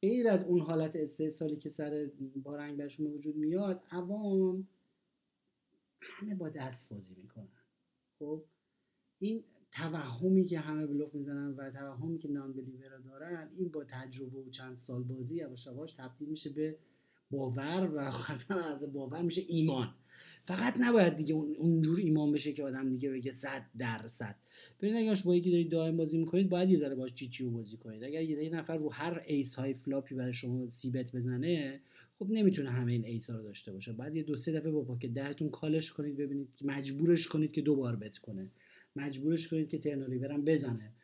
غیر 0.02 0.28
از 0.28 0.44
اون 0.44 0.60
حالت 0.60 0.96
استحصالی 0.96 1.56
که 1.56 1.68
سر 1.68 2.10
بارنگ 2.36 2.78
برشون 2.78 3.06
وجود 3.06 3.36
میاد 3.36 3.82
عوام 3.90 4.68
همه 6.00 6.34
با 6.34 6.48
دست 6.48 6.92
بازی 6.92 7.14
می‌کنن. 7.14 7.48
خب؟ 8.18 8.44
این 9.18 9.44
توهمی 9.74 10.44
که 10.44 10.60
همه 10.60 10.86
بلوف 10.86 11.14
می‌زنن 11.14 11.54
و 11.56 11.70
توهمی 11.70 12.18
که 12.18 12.28
نان 12.28 12.52
بلیور 12.52 12.98
دارن 13.04 13.48
این 13.58 13.68
با 13.68 13.84
تجربه 13.84 14.38
و 14.38 14.50
چند 14.50 14.76
سال 14.76 15.02
بازی 15.02 15.36
یواش 15.36 15.66
یواش 15.66 15.92
تبدیل 15.92 16.28
میشه 16.28 16.50
به 16.50 16.76
باور 17.30 17.90
و 17.94 18.10
خاصا 18.20 18.54
از 18.54 18.92
باور 18.92 19.22
میشه 19.22 19.42
ایمان. 19.48 19.94
فقط 20.44 20.74
نباید 20.80 21.16
دیگه 21.16 21.34
اونجور 21.34 21.98
ایمان 21.98 22.32
بشه 22.32 22.52
که 22.52 22.64
آدم 22.64 22.90
دیگه 22.90 23.10
بگه 23.10 23.32
صد 23.32 23.66
درصد. 23.78 24.36
ببینید 24.80 25.10
اگه 25.10 25.22
با 25.24 25.36
یکی 25.36 25.50
دارید 25.50 25.70
دائم 25.70 25.96
بازی 25.96 26.18
می‌کنید 26.18 26.48
باید 26.48 26.70
یه 26.70 26.78
ذره 26.78 26.94
باش 26.94 27.14
GTO 27.14 27.44
بازی 27.44 27.76
کنید. 27.76 28.04
اگر 28.04 28.22
یه 28.22 28.50
نفر 28.50 28.76
رو 28.76 28.92
هر 28.92 29.22
ace 29.26 29.54
high 29.54 29.74
flop 29.74 30.06
ی 30.06 30.14
برای 30.14 30.32
شما 30.32 30.70
c-bet 30.70 31.16
بزنه 31.16 31.80
خب 32.18 32.26
نمی‌تونه 32.30 32.70
همه 32.70 32.92
این 32.92 33.04
ace 33.04 33.30
ها 33.30 33.36
رو 33.36 33.42
داشته 33.42 33.72
باشه. 33.72 33.92
بعد 33.92 34.16
یه 34.16 34.22
دو 34.22 34.36
سه 34.36 34.52
دفعه 34.52 34.70
با 34.70 34.82
pocket 34.82 35.14
ده 35.14 35.28
تون 35.28 35.48
call 35.48 35.78
ش 35.78 35.92
کنید 35.92 36.16
ببینید 36.16 36.48
مجبورش 36.64 37.28
کنید 37.28 37.52
که 37.52 37.62
دو 37.62 37.76
بار 37.76 37.96
bet 37.96 38.18
کنه. 38.18 38.50
مجبورش 38.96 39.48
کنید 39.48 39.68
که 39.68 39.78
turn 39.78 40.18
river 40.18 40.37
هم 40.37 40.44
بزنه 40.44 40.94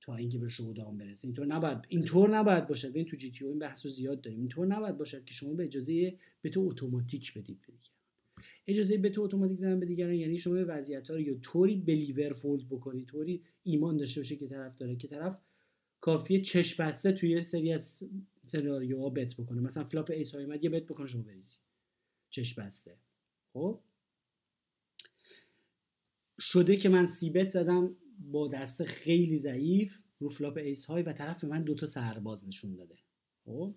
تا 0.00 0.16
اینکه 0.16 0.38
به 0.38 0.48
showdown 0.48 0.98
برسه. 0.98 1.28
اینطور 1.28 1.46
نباید 1.46 1.78
اینطور 1.88 2.36
نباید 2.36 2.66
باشد. 2.66 2.88
ببین 2.88 3.04
تو 3.04 3.16
GTO 3.16 3.50
این 3.50 3.58
بحث 3.58 3.86
رو 3.86 3.92
زیاد 3.92 4.20
داریم. 4.20 4.40
اینطور 4.40 4.66
نباید 4.66 4.96
باشد 4.96 5.24
که 5.24 5.34
شما 5.34 5.54
به 5.54 5.64
اجازه 5.64 6.18
bet 6.42 6.60
اتوماتیک 6.60 7.34
بدید 7.34 7.60
به 7.66 7.72
اجازه 8.66 8.98
bet 8.98 9.22
اتوماتیک 9.22 9.60
دادن 9.60 9.80
به 9.80 9.86
دیگران 9.86 10.14
یعنی 10.14 10.38
شما 10.38 10.54
به 10.54 10.64
وضعیت 10.64 11.10
ها 11.10 11.16
رو 11.16 11.22
یا 11.22 11.34
طوری 11.34 11.76
believer 11.76 12.32
fold 12.32 12.68
بکنی 12.68 13.04
طوری 13.04 13.42
ایمان 13.62 13.96
داشته 13.96 14.20
باشه 14.20 14.36
که 14.36 14.46
طرف 14.46 14.76
داره 14.78 14.96
که 14.96 15.08
طرف 15.08 15.38
کافیه 16.00 16.40
چش 16.40 16.80
بسته 16.80 17.12
توی 17.12 17.42
سری 17.42 17.72
از 17.72 18.02
سناریوها 18.46 19.10
bet 19.10 19.34
بکنه. 19.34 19.60
مثلا 19.60 19.84
flop 19.84 20.10
ace 20.10 20.34
high 20.34 20.58
یه 20.62 20.70
bet 20.70 20.84
بکنه 20.84 21.06
شما 21.06 21.22
بریزی. 21.22 21.56
چش 22.30 22.54
بسته. 22.54 22.96
خب؟ 23.52 23.80
شده 26.40 26.76
که 26.76 26.88
من 26.88 27.06
c-bet 27.06 27.48
زدم 27.48 27.96
با 28.18 28.48
دست 28.48 28.84
خیلی 28.84 29.38
ضعیف 29.38 29.98
رو 30.18 30.28
flop 30.28 30.56
ace 30.56 30.84
high 30.84 31.02
و 31.02 31.12
طرف 31.12 31.40
به 31.40 31.48
من 31.48 31.62
دوتا 31.62 31.86
سرباز 31.86 32.48
نشون 32.48 32.76
داده. 32.76 32.94
خب؟ 33.44 33.74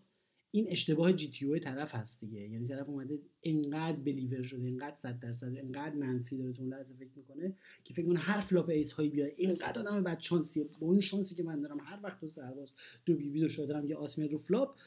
این 0.54 0.68
اشتباه 0.70 1.14
GTO 1.14 1.60
طرف 1.60 1.96
هست 1.96 2.22
دیگه. 2.22 2.40
یعنی 2.40 2.68
طرف 2.68 2.90
اومده 2.90 3.20
انقدر 3.44 3.98
believer 3.98 4.44
شده 4.44 4.68
انقدر 4.68 4.96
صد 4.96 5.20
درصد 5.20 5.58
انقدر 5.58 5.96
منفی 5.96 6.38
داره 6.38 6.54
تو 6.54 6.64
لحظه 6.64 6.96
فکر 6.96 7.12
می‌کنه 7.16 7.56
که 7.84 7.94
فکر 7.94 8.06
کنه 8.06 8.20
هر 8.20 8.42
flop 8.42 8.70
ace 8.70 8.92
high 8.92 9.06
ی 9.06 9.10
بیاد. 9.10 9.32
اینقدر 9.36 9.80
آدم 9.80 10.04
بد 10.04 10.20
شانسیه. 10.20 10.64
با 10.64 10.88
اون 10.88 11.02
شانسی 11.02 11.36
که 11.36 11.44
من 11.44 11.62
دارم 11.62 11.80
هر 11.84 12.00
وقت 12.04 12.22
دو 12.22 12.28
سرباز 12.28 12.72
دو 13.06 13.16
بی 13.16 13.30
بی 13.30 13.40
دو 13.40 13.50
شاه 13.50 13.66
دارم 13.66 13.86
یه 13.86 13.96
آس 13.96 14.18
میاد 14.18 14.32
رو 14.32 14.38
flop 14.38 14.78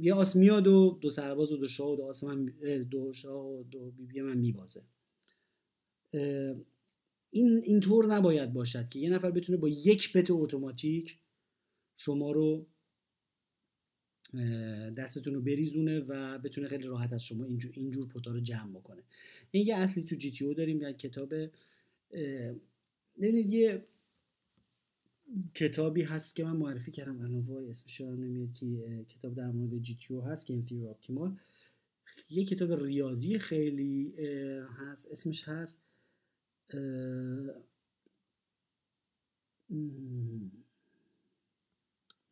یه 0.00 0.14
آس 0.14 0.36
میاد 0.36 0.66
و 0.66 0.98
دو 1.00 1.10
سرباز 1.10 1.52
و 1.52 1.56
دو 1.56 1.68
شاه 1.68 1.90
و 1.90 1.96
دو 1.96 2.02
آس 2.02 2.24
من 2.24 2.44
دو 2.90 3.12
شاه 3.12 3.46
و 3.46 3.62
دو 3.62 3.90
بی 3.90 4.06
بی 4.06 4.20
من 4.20 4.38
میبازه. 4.38 4.82
این 7.30 7.60
اینطور 7.64 8.14
نباید 8.14 8.52
باشد 8.52 8.88
که 8.88 8.98
یه 8.98 9.10
نفر 9.10 9.30
بتونه 9.30 9.58
با 9.58 9.68
یک 9.68 10.12
bet 10.12 10.26
اتوماتیک 10.30 11.18
شما 11.96 12.32
رو 12.32 12.66
دستتون 14.96 15.34
رو 15.34 15.40
بریزونه 15.40 16.00
و 16.00 16.38
بتونه 16.38 16.68
خیلی 16.68 16.82
راحت 16.82 17.12
از 17.12 17.24
شما 17.24 17.44
اینجور, 17.44 17.72
اینجور 17.76 18.06
پوتا 18.06 18.30
رو 18.30 18.40
جمع 18.40 18.70
بکنه. 18.70 19.02
این 19.50 19.66
یه 19.66 19.76
اصلی 19.76 20.04
تو 20.04 20.14
جی 20.14 20.30
تی 20.30 20.44
او 20.44 20.54
داریم 20.54 20.78
در 20.78 20.92
کتاب 20.92 21.34
ببینید 23.20 23.54
یه 23.54 23.84
کتابی 25.54 26.02
هست 26.02 26.36
که 26.36 26.44
من 26.44 26.56
معرفی 26.56 26.90
کردم. 26.90 27.20
الان 27.20 27.68
اسمش 27.70 28.00
نمیاد 28.00 28.52
که 28.52 29.04
کتاب 29.08 29.34
در 29.34 29.50
مورد 29.50 29.78
جی 29.78 29.94
تی 29.94 30.14
او 30.14 30.22
هست 30.22 30.46
که 30.46 30.54
این 30.54 30.88
اپتیمال 30.88 31.36
یه 32.30 32.44
کتاب 32.44 32.84
ریاضی 32.84 33.38
خیلی 33.38 34.14
هست 34.78 35.12
اسمش 35.12 35.48
هست 35.48 35.82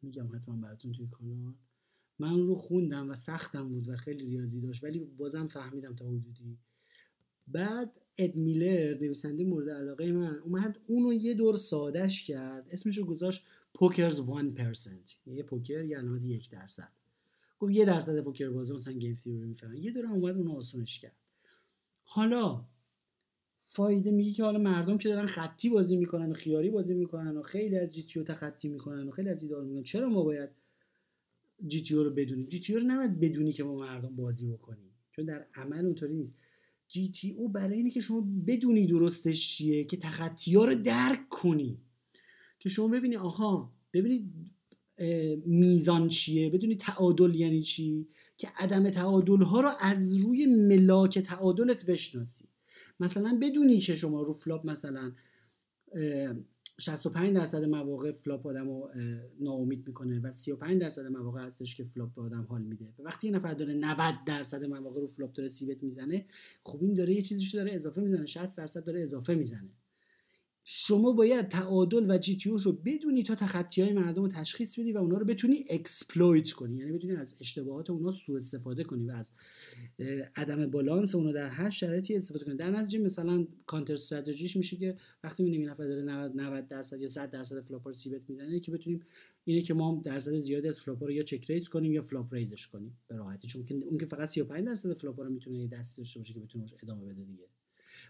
میگم 0.02 0.34
حتما 0.34 0.56
براتون 0.56 0.92
توی 0.92 1.06
کانال. 1.06 1.54
من 2.18 2.38
رو 2.38 2.54
خوندم 2.54 3.10
و 3.10 3.14
سختم 3.14 3.68
بود 3.68 3.88
و 3.88 3.96
خیلی 3.96 4.26
ریاضی 4.26 4.60
داشت 4.60 4.84
ولی 4.84 4.98
بازم 4.98 5.46
فهمیدم 5.46 5.94
تا 5.94 6.08
حدودی. 6.08 6.58
بعد 7.48 8.00
اد 8.18 8.34
میلر 8.34 8.94
نویسنده 8.94 9.44
مورد 9.44 9.70
علاقه 9.70 10.12
من 10.12 10.38
اومد 10.38 10.80
اونو 10.86 11.12
یه 11.12 11.34
دور 11.34 11.56
سادش 11.56 12.24
کرد. 12.24 12.68
اسمش 12.70 12.98
رو 12.98 13.04
گذاشت 13.04 13.46
پوکرز 13.74 14.20
1% 14.20 15.16
یه 15.26 15.42
پوکر 15.42 15.84
یه 15.84 15.98
علامت 15.98 16.24
یک 16.24 16.50
درصد. 16.50 16.92
گفت 17.58 17.74
یه 17.74 17.84
درصد 17.84 18.20
پوکر 18.20 18.50
بازی 18.50 18.72
مثلا 18.72 18.94
گیم 18.94 19.14
تیوری 19.14 19.46
می‌فهمن. 19.46 19.76
یه 19.76 19.92
دور 19.92 20.06
اومد 20.06 20.36
اونو 20.36 20.56
آسونش 20.56 20.98
کرد. 20.98 21.16
حالا 22.02 22.64
فایده 23.72 24.10
میگه 24.10 24.32
که 24.32 24.44
حالا 24.44 24.58
مردم 24.58 24.98
که 24.98 25.08
دارن 25.08 25.26
خطی 25.26 25.68
بازی 25.68 25.96
می‌کنن 25.96 26.30
و 26.30 26.34
خیاری 26.34 26.70
بازی 26.70 26.94
می‌کنن 26.94 27.36
و 27.36 27.42
خیلی 27.42 27.78
از 27.78 27.94
جی 27.94 28.02
تی 28.02 28.22
تخطی 28.22 28.68
می‌کنن 28.68 29.08
و 29.08 29.10
خیلی 29.10 29.28
از 29.28 29.42
ایدار 29.42 29.64
می‌کنن 29.64 29.82
چرا 29.82 30.08
ما 30.08 30.22
باید 30.22 30.50
GTO 31.66 31.94
رو 31.94 32.10
بدونیم؟ 32.10 32.46
GTO 32.46 32.74
رو 32.74 32.80
نباید 32.80 33.20
بدونی 33.20 33.52
که 33.52 33.64
ما 33.64 33.76
مردم 33.76 34.16
بازی 34.16 34.46
بکنیم 34.46 34.90
چون 35.12 35.24
در 35.24 35.46
عمل 35.54 35.86
اونطوری 35.86 36.14
نیست. 36.14 36.36
GTO 36.88 37.32
برای 37.32 37.76
اینه 37.76 37.90
که 37.90 38.00
شما 38.00 38.28
بدونی 38.46 38.86
درستش 38.86 39.48
چیه 39.48 39.84
که 39.84 39.96
تخطی 39.96 40.54
ها 40.54 40.64
رو 40.64 40.74
درک 40.74 41.28
کنی. 41.28 41.78
که 42.58 42.68
شما 42.68 42.88
ببینی 42.88 43.16
آها 43.16 43.72
ببینید 43.92 44.32
میزان 45.46 46.08
چیه 46.08 46.50
بدونی 46.50 46.76
تعادل 46.76 47.34
یعنی 47.34 47.62
چی؟ 47.62 48.08
که 48.38 48.48
عدم 48.56 48.90
تعادل 48.90 49.42
ها 49.42 49.60
رو 49.60 49.70
از 49.80 50.16
روی 50.16 50.46
ملاک 50.46 51.18
تعادلت 51.18 51.86
بشناسی. 51.86 52.44
مثلا 53.00 53.38
بدونی 53.42 53.78
که 53.78 53.96
شما 53.96 54.22
رو 54.22 54.32
flop 54.32 54.66
مثلا 54.66 55.12
65 56.78 57.36
درصد 57.36 57.64
مواقع 57.64 58.12
flop 58.12 58.46
آدم 58.46 58.68
رو 58.68 58.90
ناامید 59.40 59.86
می‌کنه 59.86 60.20
و 60.20 60.32
35 60.32 60.80
درصد 60.80 61.06
مواقع 61.06 61.40
هستش 61.40 61.76
که 61.76 61.84
flop 61.84 62.14
به 62.14 62.22
آدم 62.22 62.46
حال 62.48 62.62
میده. 62.62 62.94
و 62.98 63.02
وقتی 63.02 63.26
یه 63.26 63.32
نفر 63.32 63.54
داره 63.54 63.74
90 63.74 64.14
درصد 64.26 64.64
مواقع 64.64 65.00
رو 65.00 65.06
flop 65.06 65.32
داره 65.32 65.48
c-bet 65.48 65.82
می‌زنه 65.82 66.26
خب 66.62 66.82
این 66.82 66.94
داره 66.94 67.14
یه 67.14 67.22
چیزیشو 67.22 67.58
داره 67.58 67.74
اضافه 67.74 68.00
می‌زنه 68.00 68.26
60 68.26 68.58
درصد 68.58 68.84
داره 68.84 69.00
اضافه 69.00 69.34
می‌زنه. 69.34 69.70
شما 70.72 71.12
باید 71.12 71.48
تعادل 71.48 72.10
و 72.10 72.18
GTO 72.18 72.38
رو 72.50 72.72
بدونی 72.72 73.22
تا 73.22 73.34
تخطی 73.34 73.82
های 73.82 73.92
مردم 73.92 74.22
رو 74.22 74.28
تشخیص 74.28 74.78
بدی 74.78 74.92
و 74.92 74.98
اونا 74.98 75.18
رو 75.18 75.24
بتونی 75.24 75.64
exploit 75.70 76.50
کنی. 76.50 76.76
یعنی 76.76 76.92
بتونی 76.92 77.16
از 77.16 77.36
اشتباهات 77.40 77.90
اونا 77.90 78.10
سوء 78.10 78.36
استفاده 78.36 78.84
کنی 78.84 79.06
و 79.06 79.10
از 79.10 79.32
عدم 80.36 80.70
بالانس 80.70 81.14
اونا 81.14 81.32
در 81.32 81.48
هر 81.48 81.70
شرایطی 81.70 82.16
استفاده 82.16 82.44
کنی. 82.44 82.56
در 82.56 82.70
نتیجه 82.70 82.98
مثلا 82.98 83.46
counter 83.66 83.94
strategy 83.94 84.44
ش 84.44 84.56
میشه 84.56 84.76
که 84.76 84.96
وقتی 85.24 85.42
می‌بینیم 85.42 85.70
نفر 85.70 85.84
داره 85.84 86.02
90 86.02 86.68
درصد 86.68 87.00
یا 87.00 87.08
100 87.08 87.30
درصد 87.30 87.60
flop 87.60 87.86
رو 87.86 87.92
c-bet 87.92 88.22
می‌زنه 88.28 88.60
که 88.60 88.70
بتونیم 88.70 89.00
اینه 89.44 89.62
که 89.62 89.74
ما 89.74 90.00
درصد 90.04 90.38
زیادی 90.38 90.68
از 90.68 90.80
flop 90.80 91.02
رو 91.02 91.10
یا 91.10 91.22
check-raise 91.22 91.68
کنیم 91.68 91.92
یا 91.92 92.02
flop 92.02 92.34
raise 92.34 92.57
ش 92.57 92.66
کنیم. 92.66 92.98
به 93.08 93.16
راحتی 93.16 93.48
چون 93.48 93.64
اون 93.88 93.98
که 93.98 94.06
فقط 94.06 94.28
35 94.28 94.66
درصد 94.66 94.92
flop 94.92 95.20
رو 95.20 95.30
می‌تونه 95.30 95.66
دست 95.66 95.98
داشته 95.98 96.20
باشه 96.20 96.34
که 96.34 96.40
بتونه 96.40 96.66
ادامه 96.82 97.04
بده 97.04 97.24
دیگه. 97.24 97.44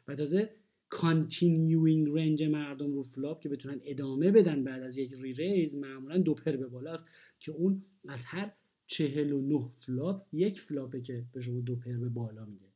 و 0.09 0.15
تازه 0.15 0.51
continuing 0.91 2.09
range 2.19 2.43
مردم 2.43 2.93
رو 2.93 3.03
flop 3.03 3.43
که 3.43 3.49
بتونن 3.49 3.81
ادامه 3.85 4.31
بدن 4.31 4.65
بعد 4.65 4.83
از 4.83 4.99
یک 4.99 5.15
re-raise 5.15 5.75
معمولا 5.75 6.19
دو 6.19 6.35
pair 6.35 6.57
به 6.57 6.67
بالاست 6.67 7.07
که 7.39 7.53
اون 7.53 7.85
از 8.09 8.25
هر 8.25 8.53
49 8.87 9.71
flop 9.75 10.27
یک 10.33 10.61
flop 10.61 10.93
ه 10.93 11.01
که 11.01 11.27
به 11.33 11.41
شما 11.41 11.61
دو 11.61 11.77
pair 11.77 11.93
به 11.93 12.09
بالا 12.09 12.45
میده. 12.45 12.73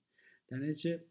در 0.49 0.59
نتیجه 0.59 1.05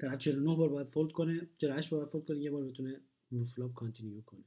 طرف 0.00 0.18
49 0.18 0.56
بار 0.56 0.68
باید 0.68 0.88
fold 0.88 1.12
کنه 1.12 1.50
48 1.58 1.90
بار 1.90 2.00
باید 2.00 2.12
fold 2.12 2.24
کنه 2.24 2.40
یه 2.40 2.50
بار 2.50 2.66
بتونه 2.66 3.00
رو 3.30 3.44
flop 3.44 3.74
continue 3.74 4.20
کنه. 4.20 4.44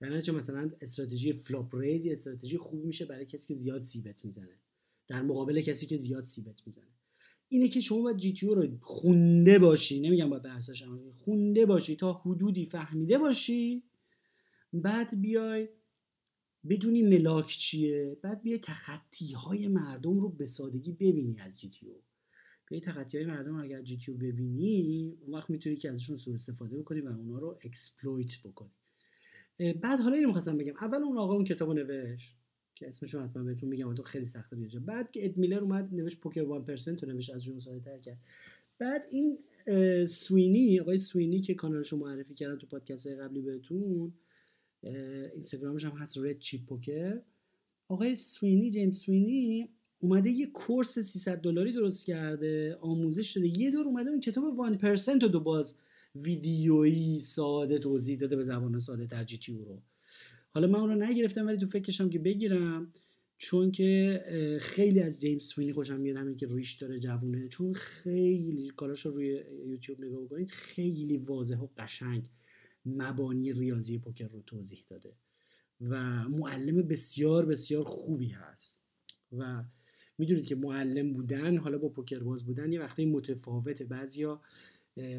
در 0.00 0.08
نتیجه 0.08 0.32
مثلا 0.32 0.70
استراتژی 0.80 1.32
flop 1.32 1.74
raise 1.74 2.06
استراتژی 2.06 2.56
خوب 2.56 2.84
میشه 2.84 3.04
برای 3.04 3.26
کسی 3.26 3.46
که 3.46 3.54
زیاد 3.54 3.82
c-bet 3.82 4.24
می‌زنه. 4.24 4.60
در 5.08 5.22
مقابل 5.22 5.60
کسی 5.60 5.86
که 5.86 5.96
زیاد 5.96 6.24
c-bet 6.24 6.66
می‌زنه. 6.66 6.97
اینه 7.48 7.68
که 7.68 7.80
شما 7.80 8.02
باید 8.02 8.16
GTO 8.16 8.46
رو 8.46 8.68
خونده 8.80 9.58
باشی. 9.58 10.00
نمیگم 10.00 10.30
باید 10.30 10.42
درسش 10.42 10.82
خونده 11.10 11.66
باشی 11.66 11.96
تا 11.96 12.12
حدودی 12.12 12.66
فهمیده 12.66 13.18
باشی. 13.18 13.82
بعد 14.72 15.20
بیای 15.20 15.68
بدونی 16.68 17.02
ملاک 17.02 17.46
چیه. 17.46 18.18
بعد 18.22 18.42
بیای 18.42 18.58
تخطی 18.58 19.32
های 19.32 19.68
مردم 19.68 20.20
رو 20.20 20.28
به 20.28 20.46
سادگی 20.46 20.92
ببینی 20.92 21.40
از 21.40 21.60
GTO 21.60 21.86
بیای 22.68 22.80
تخطی 22.80 23.16
های 23.18 23.26
مردم 23.26 23.56
رو 23.56 23.62
اگر 23.62 23.82
جی 23.82 23.96
تی 23.96 24.12
ببینی 24.12 25.18
اون 25.20 25.34
وقت 25.34 25.50
می‌تونی 25.50 25.76
که 25.76 25.90
ازشون 25.90 26.16
سوء 26.16 26.34
استفاده 26.34 26.78
بکنی 26.78 27.00
و 27.00 27.08
اونا 27.08 27.38
رو 27.38 27.58
exploit 27.64 28.42
بکنی. 28.44 28.70
بعد 29.58 30.00
حالا 30.00 30.14
اینو 30.14 30.26
می‌خواستم 30.26 30.56
بگم. 30.58 30.74
اول 30.80 31.02
اون 31.02 31.18
آقا 31.18 31.34
اون 31.34 31.44
کتابو 31.44 31.72
نوشت. 31.72 32.36
که 32.78 32.88
اسمش 32.88 33.14
رو 33.14 33.20
حتما 33.20 33.42
بهتون 33.42 33.68
میگم 33.68 33.94
تو 33.94 34.02
خیلی 34.02 34.26
سخته 34.26 34.56
بیاد 34.56 34.84
بعد 34.84 35.10
که 35.10 35.24
اد 35.24 35.36
میلر 35.36 35.58
اومد 35.58 35.94
نوشت 35.94 36.20
پوکر 36.20 36.44
1% 36.78 37.02
رو 37.02 37.08
نوشت 37.08 37.30
از 37.30 37.42
اون 37.42 37.58
ساده 37.58 37.80
تر 37.80 37.98
کرد. 37.98 38.18
بعد 38.78 39.04
این 39.10 39.38
سوینی 40.06 40.80
آقای 40.80 40.98
سوینی 40.98 41.40
که 41.40 41.54
کانالش 41.54 41.88
رو 41.88 41.98
معرفی 41.98 42.34
کردن 42.34 42.58
تو 42.58 42.66
پادکست 42.66 43.06
های 43.06 43.16
قبلی 43.16 43.40
بهتون 43.40 44.12
اینستاگرامش 45.32 45.84
هم 45.84 45.90
هست 45.90 46.18
Red 46.18 46.38
Chip 46.38 46.66
Poker 46.66 47.22
آقای 47.88 48.16
سوینی 48.16 48.70
جیمز 48.70 48.96
سوینی 48.96 49.68
اومده 50.00 50.30
یه 50.30 50.46
کورس 50.46 50.98
300 50.98 51.40
دلاری 51.40 51.72
درست 51.72 52.06
کرده 52.06 52.78
آموزش 52.80 53.36
داده. 53.36 53.60
یه 53.60 53.70
دور 53.70 53.86
اومده 53.86 54.10
اون 54.10 54.20
کتاب 54.20 54.44
1% 54.80 55.22
رو 55.22 55.28
دو 55.28 55.40
باز 55.40 55.78
ویدیویی 56.14 57.18
ساده 57.18 57.78
توضیح 57.78 58.18
داده 58.18 58.36
به 58.36 58.42
زبان 58.42 58.78
ساده 58.78 59.24
تی 59.24 59.52
رو. 59.52 59.82
حالا 60.50 60.66
من 60.66 60.78
اون 60.78 60.90
رو 60.90 61.06
نگرفتم 61.06 61.46
ولی 61.46 61.58
تو 61.58 61.66
فکرشم 61.66 62.10
که 62.10 62.18
بگیرم 62.18 62.92
چون 63.36 63.70
که 63.70 64.58
خیلی 64.60 65.00
از 65.00 65.20
جیمز 65.20 65.44
سوینی 65.44 65.72
خوشم 65.72 66.00
میاد 66.00 66.16
همین 66.16 66.36
که 66.36 66.46
ریش 66.50 66.74
داره 66.74 66.98
جوونه. 66.98 67.48
چون 67.48 67.72
خیلی 67.72 68.70
کاراش 68.76 69.06
رو 69.06 69.12
روی 69.12 69.44
یوتیوب 69.66 70.00
نگاه 70.04 70.24
بکنید 70.24 70.50
خیلی 70.50 71.16
واضح 71.16 71.56
و 71.56 71.66
قشنگ 71.76 72.30
مبانی 72.86 73.52
ریاضی 73.52 73.98
پوکر 73.98 74.28
رو 74.28 74.42
توضیح 74.46 74.84
داده 74.88 75.12
و 75.80 76.28
معلم 76.28 76.82
بسیار 76.82 77.46
بسیار 77.46 77.82
خوبی 77.82 78.28
هست. 78.28 78.80
و 79.32 79.64
می‌دونید 80.18 80.46
که 80.46 80.54
معلم 80.54 81.12
بودن 81.12 81.56
حالا 81.56 81.78
با 81.78 81.88
پوکر 81.88 82.18
باز 82.18 82.46
بودن 82.46 82.72
یه 82.72 82.80
وقتی 82.80 83.06
متفاوته. 83.06 83.84
بعضیا 83.84 84.40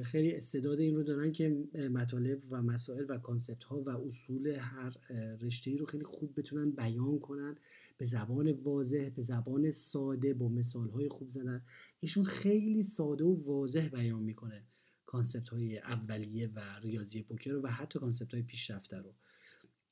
خیلی 0.03 0.35
استعداد 0.35 0.79
این 0.79 0.95
رو 0.95 1.03
دارن 1.03 1.31
که 1.31 1.49
مطالب 1.91 2.39
و 2.49 2.61
مسائل 2.61 3.05
و 3.09 3.17
concept 3.17 3.63
ها 3.63 3.81
و 3.81 3.89
اصول 3.89 4.47
هر 4.47 4.95
رشته 5.41 5.71
ای 5.71 5.77
رو 5.77 5.85
خیلی 5.85 6.03
خوب 6.03 6.39
بتونن 6.39 6.71
بیان 6.71 7.19
کنن. 7.19 7.57
به 7.97 8.05
زبان 8.05 8.51
واضح 8.51 9.09
به 9.15 9.21
زبان 9.21 9.71
ساده 9.71 10.33
با 10.33 10.49
مثال 10.49 10.89
های 10.89 11.09
خوب 11.09 11.29
زدن. 11.29 11.61
ایشون 11.99 12.23
خیلی 12.23 12.81
ساده 12.81 13.23
و 13.23 13.43
واضح 13.43 13.87
بیان 13.87 14.23
می‌کنه 14.23 14.63
concept 15.05 15.49
های 15.49 15.77
اولیه 15.77 16.47
و 16.55 16.59
ریاضی 16.83 17.21
پوکر 17.21 17.51
رو 17.51 17.61
و 17.61 17.67
حتی 17.67 17.99
concept 17.99 18.33
های 18.33 18.43
پیشرفته 18.43 18.97
رو. 18.97 19.13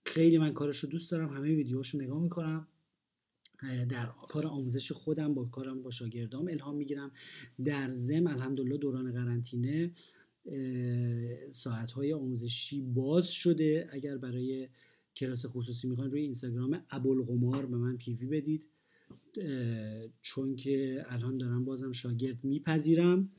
خیلی 0.06 0.38
من 0.38 0.54
کارش 0.54 0.78
رو 0.78 0.90
دوست 0.90 1.12
دارم 1.12 1.30
همه 1.30 1.48
ویدیوهاشو 1.48 1.98
نگاه 1.98 2.22
می‌کنم. 2.22 2.68
در 3.90 4.10
کار 4.28 4.48
آموزش 4.48 4.92
خودم 4.92 5.34
با 5.34 5.46
کارم 5.46 5.82
با 5.82 5.92
شاگردام 5.92 6.48
الهام 6.48 6.76
می‌گیرم. 6.76 7.12
در 7.66 7.90
زم 7.90 8.28
الحمدلله 8.28 8.78
دوران 8.78 9.12
قرنطینه 9.12 9.92
ساعت 11.52 11.92
های 11.92 12.14
آموزشی 12.14 12.82
باز 12.82 13.32
شده. 13.32 13.90
اگر 13.92 14.18
برای 14.18 14.68
کلاس 15.16 15.46
خصوصی 15.46 15.88
می‌خواین 15.88 16.12
روی 16.12 16.22
اینستاگرام 16.22 16.84
ابوالقمار 16.90 17.66
به 17.66 17.78
من 17.78 17.98
پیوی 17.98 18.26
بدید. 18.26 18.68
چون 20.22 20.56
که 20.56 21.06
الان 21.08 21.38
دارم 21.38 21.66
بازم 21.66 21.92
شاگرد 21.92 22.44
میپذیرم. 22.44 23.32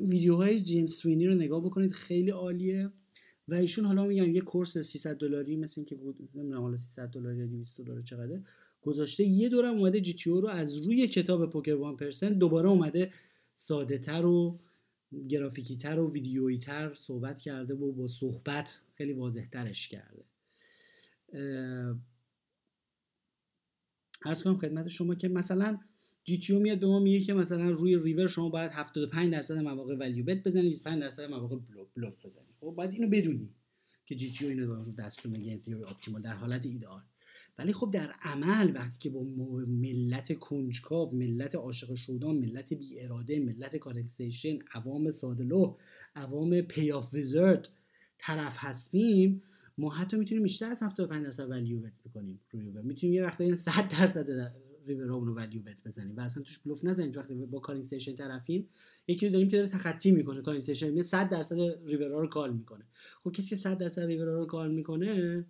ویدیوهای 0.00 0.60
جیمز 0.60 0.92
سوینی 0.92 1.26
رو 1.26 1.34
نگاه 1.34 1.64
بکنید 1.64 1.92
خیلی 1.92 2.30
عالیه. 2.30 2.90
و 3.50 3.54
ایشون 3.54 3.84
حالا 3.84 4.06
میگن 4.06 4.34
یه 4.34 4.40
کورس 4.40 4.78
300 4.78 5.16
دلاری 5.16 5.56
مثل 5.56 5.74
اینکه 5.76 5.96
نمی‌دونم 6.34 6.62
حالا 6.62 6.76
300 6.76 7.08
دلار 7.08 7.34
یا 7.34 7.46
200 7.46 7.76
دلار 7.76 8.02
چقدره 8.02 8.42
گذاشته. 8.82 9.24
یه 9.24 9.48
دورم 9.48 9.78
اومده 9.78 10.00
جی 10.00 10.14
تی 10.14 10.30
رو 10.30 10.46
از 10.46 10.76
روی 10.76 11.08
کتاب 11.08 11.50
پوکر 11.50 11.96
1% 12.20 12.22
دوباره 12.22 12.68
اومده 12.68 13.12
ساده 13.54 13.98
تر 13.98 14.24
و 14.24 14.60
گرافیکی 15.28 15.76
تر 15.76 15.98
و 15.98 16.12
ویدیویی 16.12 16.58
تر 16.58 16.94
صحبت 16.94 17.40
کرده 17.40 17.74
و 17.74 17.92
با 17.92 18.08
صحبت 18.08 18.80
خیلی 18.94 19.12
واضح 19.12 19.44
ترش 19.44 19.88
کرده 19.88 20.24
ارز 24.24 24.42
کنم 24.42 24.56
خدمت 24.56 24.88
شما 24.88 25.14
که 25.14 25.28
مثلا 25.28 25.78
GTO 26.30 26.58
میاد 26.58 26.78
به 26.78 26.86
ما 26.86 26.98
میگه 26.98 27.20
که 27.20 27.34
مثلا 27.34 27.70
روی 27.70 27.96
ریور 27.96 28.26
شما 28.26 28.48
باید 28.48 28.70
75 28.72 29.32
درصد 29.32 29.58
مواقع 29.58 29.96
value 29.96 30.24
bet 30.24 30.42
بزنید 30.42 30.68
25 30.68 31.00
درصد 31.00 31.30
مواقع 31.30 31.56
بلوف 31.96 32.26
بزنید. 32.26 32.54
خب 32.60 32.66
باید 32.66 32.92
اینو 32.92 33.08
بدونی 33.08 33.48
که 34.06 34.14
GTO 34.14 34.46
اینو 34.46 34.74
رو 34.74 34.92
دستور 34.92 35.32
game 35.32 35.56
theory 35.56 35.84
optimal 35.84 36.22
در 36.22 36.34
حالت 36.34 36.66
ایدئال. 36.66 37.02
ولی 37.58 37.72
خب 37.72 37.90
در 37.90 38.12
عمل 38.22 38.72
وقتی 38.74 38.98
که 38.98 39.10
با 39.10 39.22
ملت 39.66 40.38
کنجکاو 40.38 41.16
ملت 41.16 41.54
عاشق 41.54 41.94
showdown 41.94 42.36
ملت 42.36 42.74
بی 42.74 43.00
اراده 43.00 43.40
ملت 43.40 43.76
calling 43.76 44.17
station 44.17 44.58
عوام 44.74 45.10
ساده‌لوح 45.10 45.76
عوام 46.14 46.60
pay 46.60 46.92
off 46.92 47.14
wizard 47.14 47.68
طرف 48.18 48.54
هستیم 48.56 49.42
ما 49.78 49.90
حتی 49.90 50.16
می‌تونیم 50.16 50.42
بیشتر 50.42 50.66
از 50.66 50.82
75 50.82 51.24
درصد 51.24 51.50
value 51.50 51.80
bet 51.80 51.92
بکنیم 52.04 52.40
روی 52.50 52.82
می‌تونیم 52.82 53.14
یه 53.14 53.22
وقتا 53.22 53.54
100 53.54 53.88
درصد 53.88 54.30
river 54.86 55.12
امون 55.12 55.28
رو 55.28 55.34
value 55.34 55.62
bet 55.62 55.82
بزنیم. 55.86 56.16
و 56.16 56.20
اصلا 56.20 56.42
توش 56.42 56.58
بلوف 56.58 56.84
نزنیم 56.84 57.12
وقتی 57.16 57.34
با 57.34 57.60
calling 57.60 57.84
station 57.84 58.14
طرفیم 58.14 58.68
یکی 59.08 59.26
رو 59.26 59.32
داریم 59.32 59.48
که 59.48 59.56
داره 59.56 59.68
تخطی 59.68 60.10
می‌کنه. 60.10 60.42
calling 60.42 60.62
station 60.62 60.90
میاد 60.90 61.04
100 61.04 61.28
درصد 61.28 61.56
river 61.86 62.14
ا 62.14 62.20
رو 62.20 62.28
call 62.28 62.52
می‌کنه. 62.52 62.84
خب 63.24 63.32
کسی 63.32 63.48
که 63.48 63.56
100 63.56 63.78
درصد 63.78 64.02
river 64.02 64.32
ا 64.32 64.38
رو 64.38 64.46
call 64.46 64.74
می‌کنه 64.74 65.46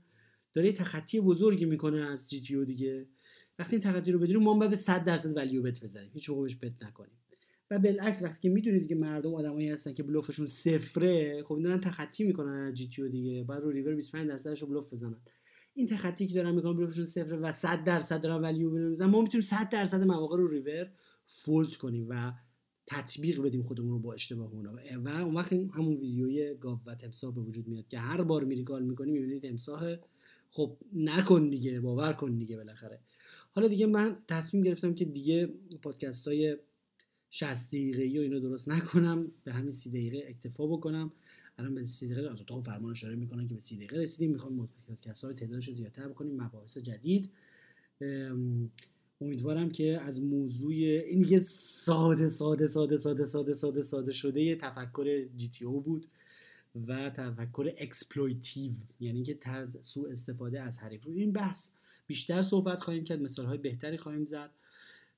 داره 0.54 0.72
تخطی 0.72 1.20
بزرگی 1.20 1.64
می‌کنه 1.64 2.00
از 2.00 2.30
GTO 2.30 2.64
دیگه. 2.64 3.06
وقتی 3.58 3.76
این 3.76 3.82
تخطی 3.82 4.12
رو 4.12 4.18
بدونیم 4.18 4.42
ما 4.42 4.54
باید 4.54 4.74
100 4.74 5.04
درصد 5.04 5.36
value 5.36 5.62
bet 5.62 5.84
بزنیم. 5.84 6.10
هیچ 6.14 6.30
موقع 6.30 6.48
bet 6.62 6.82
نکنیم. 6.82 7.12
و 7.70 7.78
بالعکس 7.78 8.22
وقتی 8.22 8.40
که 8.42 8.48
می‌دونید 8.48 8.88
که 8.88 8.94
مردم 8.94 9.34
آدمایی 9.34 9.68
هستن 9.68 9.92
که 9.92 10.02
بلوفشون 10.02 10.46
صفره 10.46 11.42
خب 11.42 11.60
دارن 11.62 11.80
تخطی 11.80 12.24
می‌کنن 12.24 12.52
از 12.52 12.74
GTO 12.74 13.08
دیگه. 13.08 13.44
بعد 13.44 13.62
رو 13.62 13.70
river 13.70 13.94
25 13.94 14.28
درصدش 14.28 14.62
رو 14.62 14.68
بلوف 14.68 14.92
بزنن. 14.92 15.16
این 15.74 15.86
تخطی 15.86 16.26
که 16.26 16.34
دارن 16.34 16.54
می‌کنن 16.54 16.76
بلوفشون 16.76 17.04
صفر 17.04 17.38
و 17.42 17.52
100 17.52 17.84
درصد 17.84 18.20
دارن 18.22 18.40
ولیو 18.40 18.70
می‌زنن 18.70 19.10
ما 19.10 19.22
می‌تونیم 19.22 19.42
100 19.42 19.70
درصد 19.70 20.02
مواقع 20.02 20.36
رو 20.36 20.46
ریور 20.46 20.90
فولد 21.26 21.76
کنیم 21.76 22.06
و 22.08 22.32
تطبیق 22.86 23.42
بدیم 23.42 23.62
خودمون 23.62 23.90
رو 23.90 23.98
با 23.98 24.14
اشتباه 24.14 24.52
اونا. 24.52 24.72
و 25.04 25.08
اون 25.08 25.34
وقت 25.34 25.52
همون 25.52 25.94
ویدیوی 25.94 26.54
گاو 26.54 26.80
و 26.86 26.94
تمساح 26.94 27.34
به 27.34 27.40
وجود 27.40 27.68
میاد 27.68 27.88
که 27.88 27.98
هر 27.98 28.22
بار 28.22 28.44
میری 28.44 28.64
کال 28.64 28.82
می‌کنی 28.82 29.10
می‌بینید 29.10 29.42
تمساح 29.42 29.96
خب 30.50 30.76
نکن 30.92 31.48
دیگه 31.48 31.80
باور 31.80 32.12
کن 32.12 32.38
دیگه 32.38 32.56
بالاخره. 32.56 33.00
حالا 33.52 33.68
دیگه 33.68 33.86
من 33.86 34.16
تصمیم 34.28 34.62
گرفتم 34.62 34.94
که 34.94 35.04
دیگه 35.04 35.46
پادکست 35.82 36.28
های 36.28 36.56
60 37.30 37.68
دقیقه 37.68 38.18
و 38.18 38.22
اینو 38.22 38.40
درست 38.40 38.68
نکنم 38.68 39.32
به 39.44 39.52
همین 39.52 39.70
30 39.70 39.90
دقیقه 39.90 40.24
اکتفا 40.28 40.66
بکنم. 40.66 41.12
الان 41.60 41.74
به 41.74 41.84
30 41.84 42.08
دقیقه 42.08 42.30
از 42.30 42.40
اتاق 42.40 42.64
فرمان 42.64 42.90
اشاره 42.90 43.14
می‌کنن 43.14 43.46
که 43.46 43.54
به 43.54 43.60
30 43.60 43.76
دقیقه 43.76 43.96
رسیدیم. 43.96 44.30
می‌خوام 44.32 44.68
پادکست 44.86 45.24
های 45.24 45.34
تعدادش 45.34 45.68
رو 45.68 45.74
زیادتر 45.74 46.08
بکنیم. 46.08 46.42
مباحث 46.42 46.78
جدید. 46.78 47.30
امیدوارم 49.20 49.68
که 49.70 50.00
از 50.00 50.22
موضوع 50.22 50.72
این 50.72 51.18
دیگه 51.18 51.40
ساده 51.40 52.28
ساده 52.28 52.66
ساده 52.66 52.96
ساده 52.96 53.24
ساده 53.24 53.52
ساده 53.54 53.82
ساده 53.82 54.12
شده 54.12 54.40
یه 54.40 54.56
تفکر 54.56 55.24
GTO 55.36 55.80
بود 55.80 56.06
و 56.86 57.10
تفکر 57.10 57.72
exploitive 57.78 58.72
یعنی 59.00 59.22
که 59.22 59.38
سوء 59.80 60.10
استفاده 60.10 60.60
از 60.60 60.78
حریف 60.78 61.04
رو. 61.04 61.12
این 61.12 61.32
بحث 61.32 61.70
بیشتر 62.06 62.42
صحبت 62.42 62.80
خواهیم 62.80 63.04
کرد 63.04 63.22
مثال 63.22 63.46
های 63.46 63.58
بهتری 63.58 63.98
خواهیم 63.98 64.24
زد. 64.24 64.50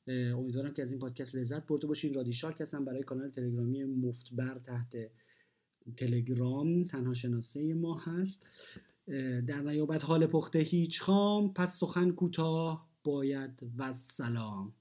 امیدوارم 0.09 0.75
که 0.75 0.83
از 0.83 0.91
این 0.91 1.01
پادکست 1.01 1.35
لذت 1.35 1.67
برده 1.67 1.87
باشین. 1.87 2.15
رادی 2.15 2.33
شارک 2.33 2.61
هستم. 2.61 2.85
برای 2.85 3.03
کانال 3.03 3.31
تلگرامی 3.31 3.85
مفتبر 3.85 4.59
تحت 4.59 4.97
تلگرام 5.97 6.85
تنها 6.85 7.15
شناسه 7.15 7.75
ما 7.75 7.99
هست. 7.99 8.43
در 9.47 9.63
نیابت 9.63 10.05
حال 10.05 10.27
پخته 10.27 10.59
هیچ 10.59 11.03
خام 11.03 11.53
پس 11.53 11.79
سخن 11.79 12.11
کوتاه 12.11 12.89
باید 13.05 13.51
و 13.79 13.93
سلام. 13.93 14.73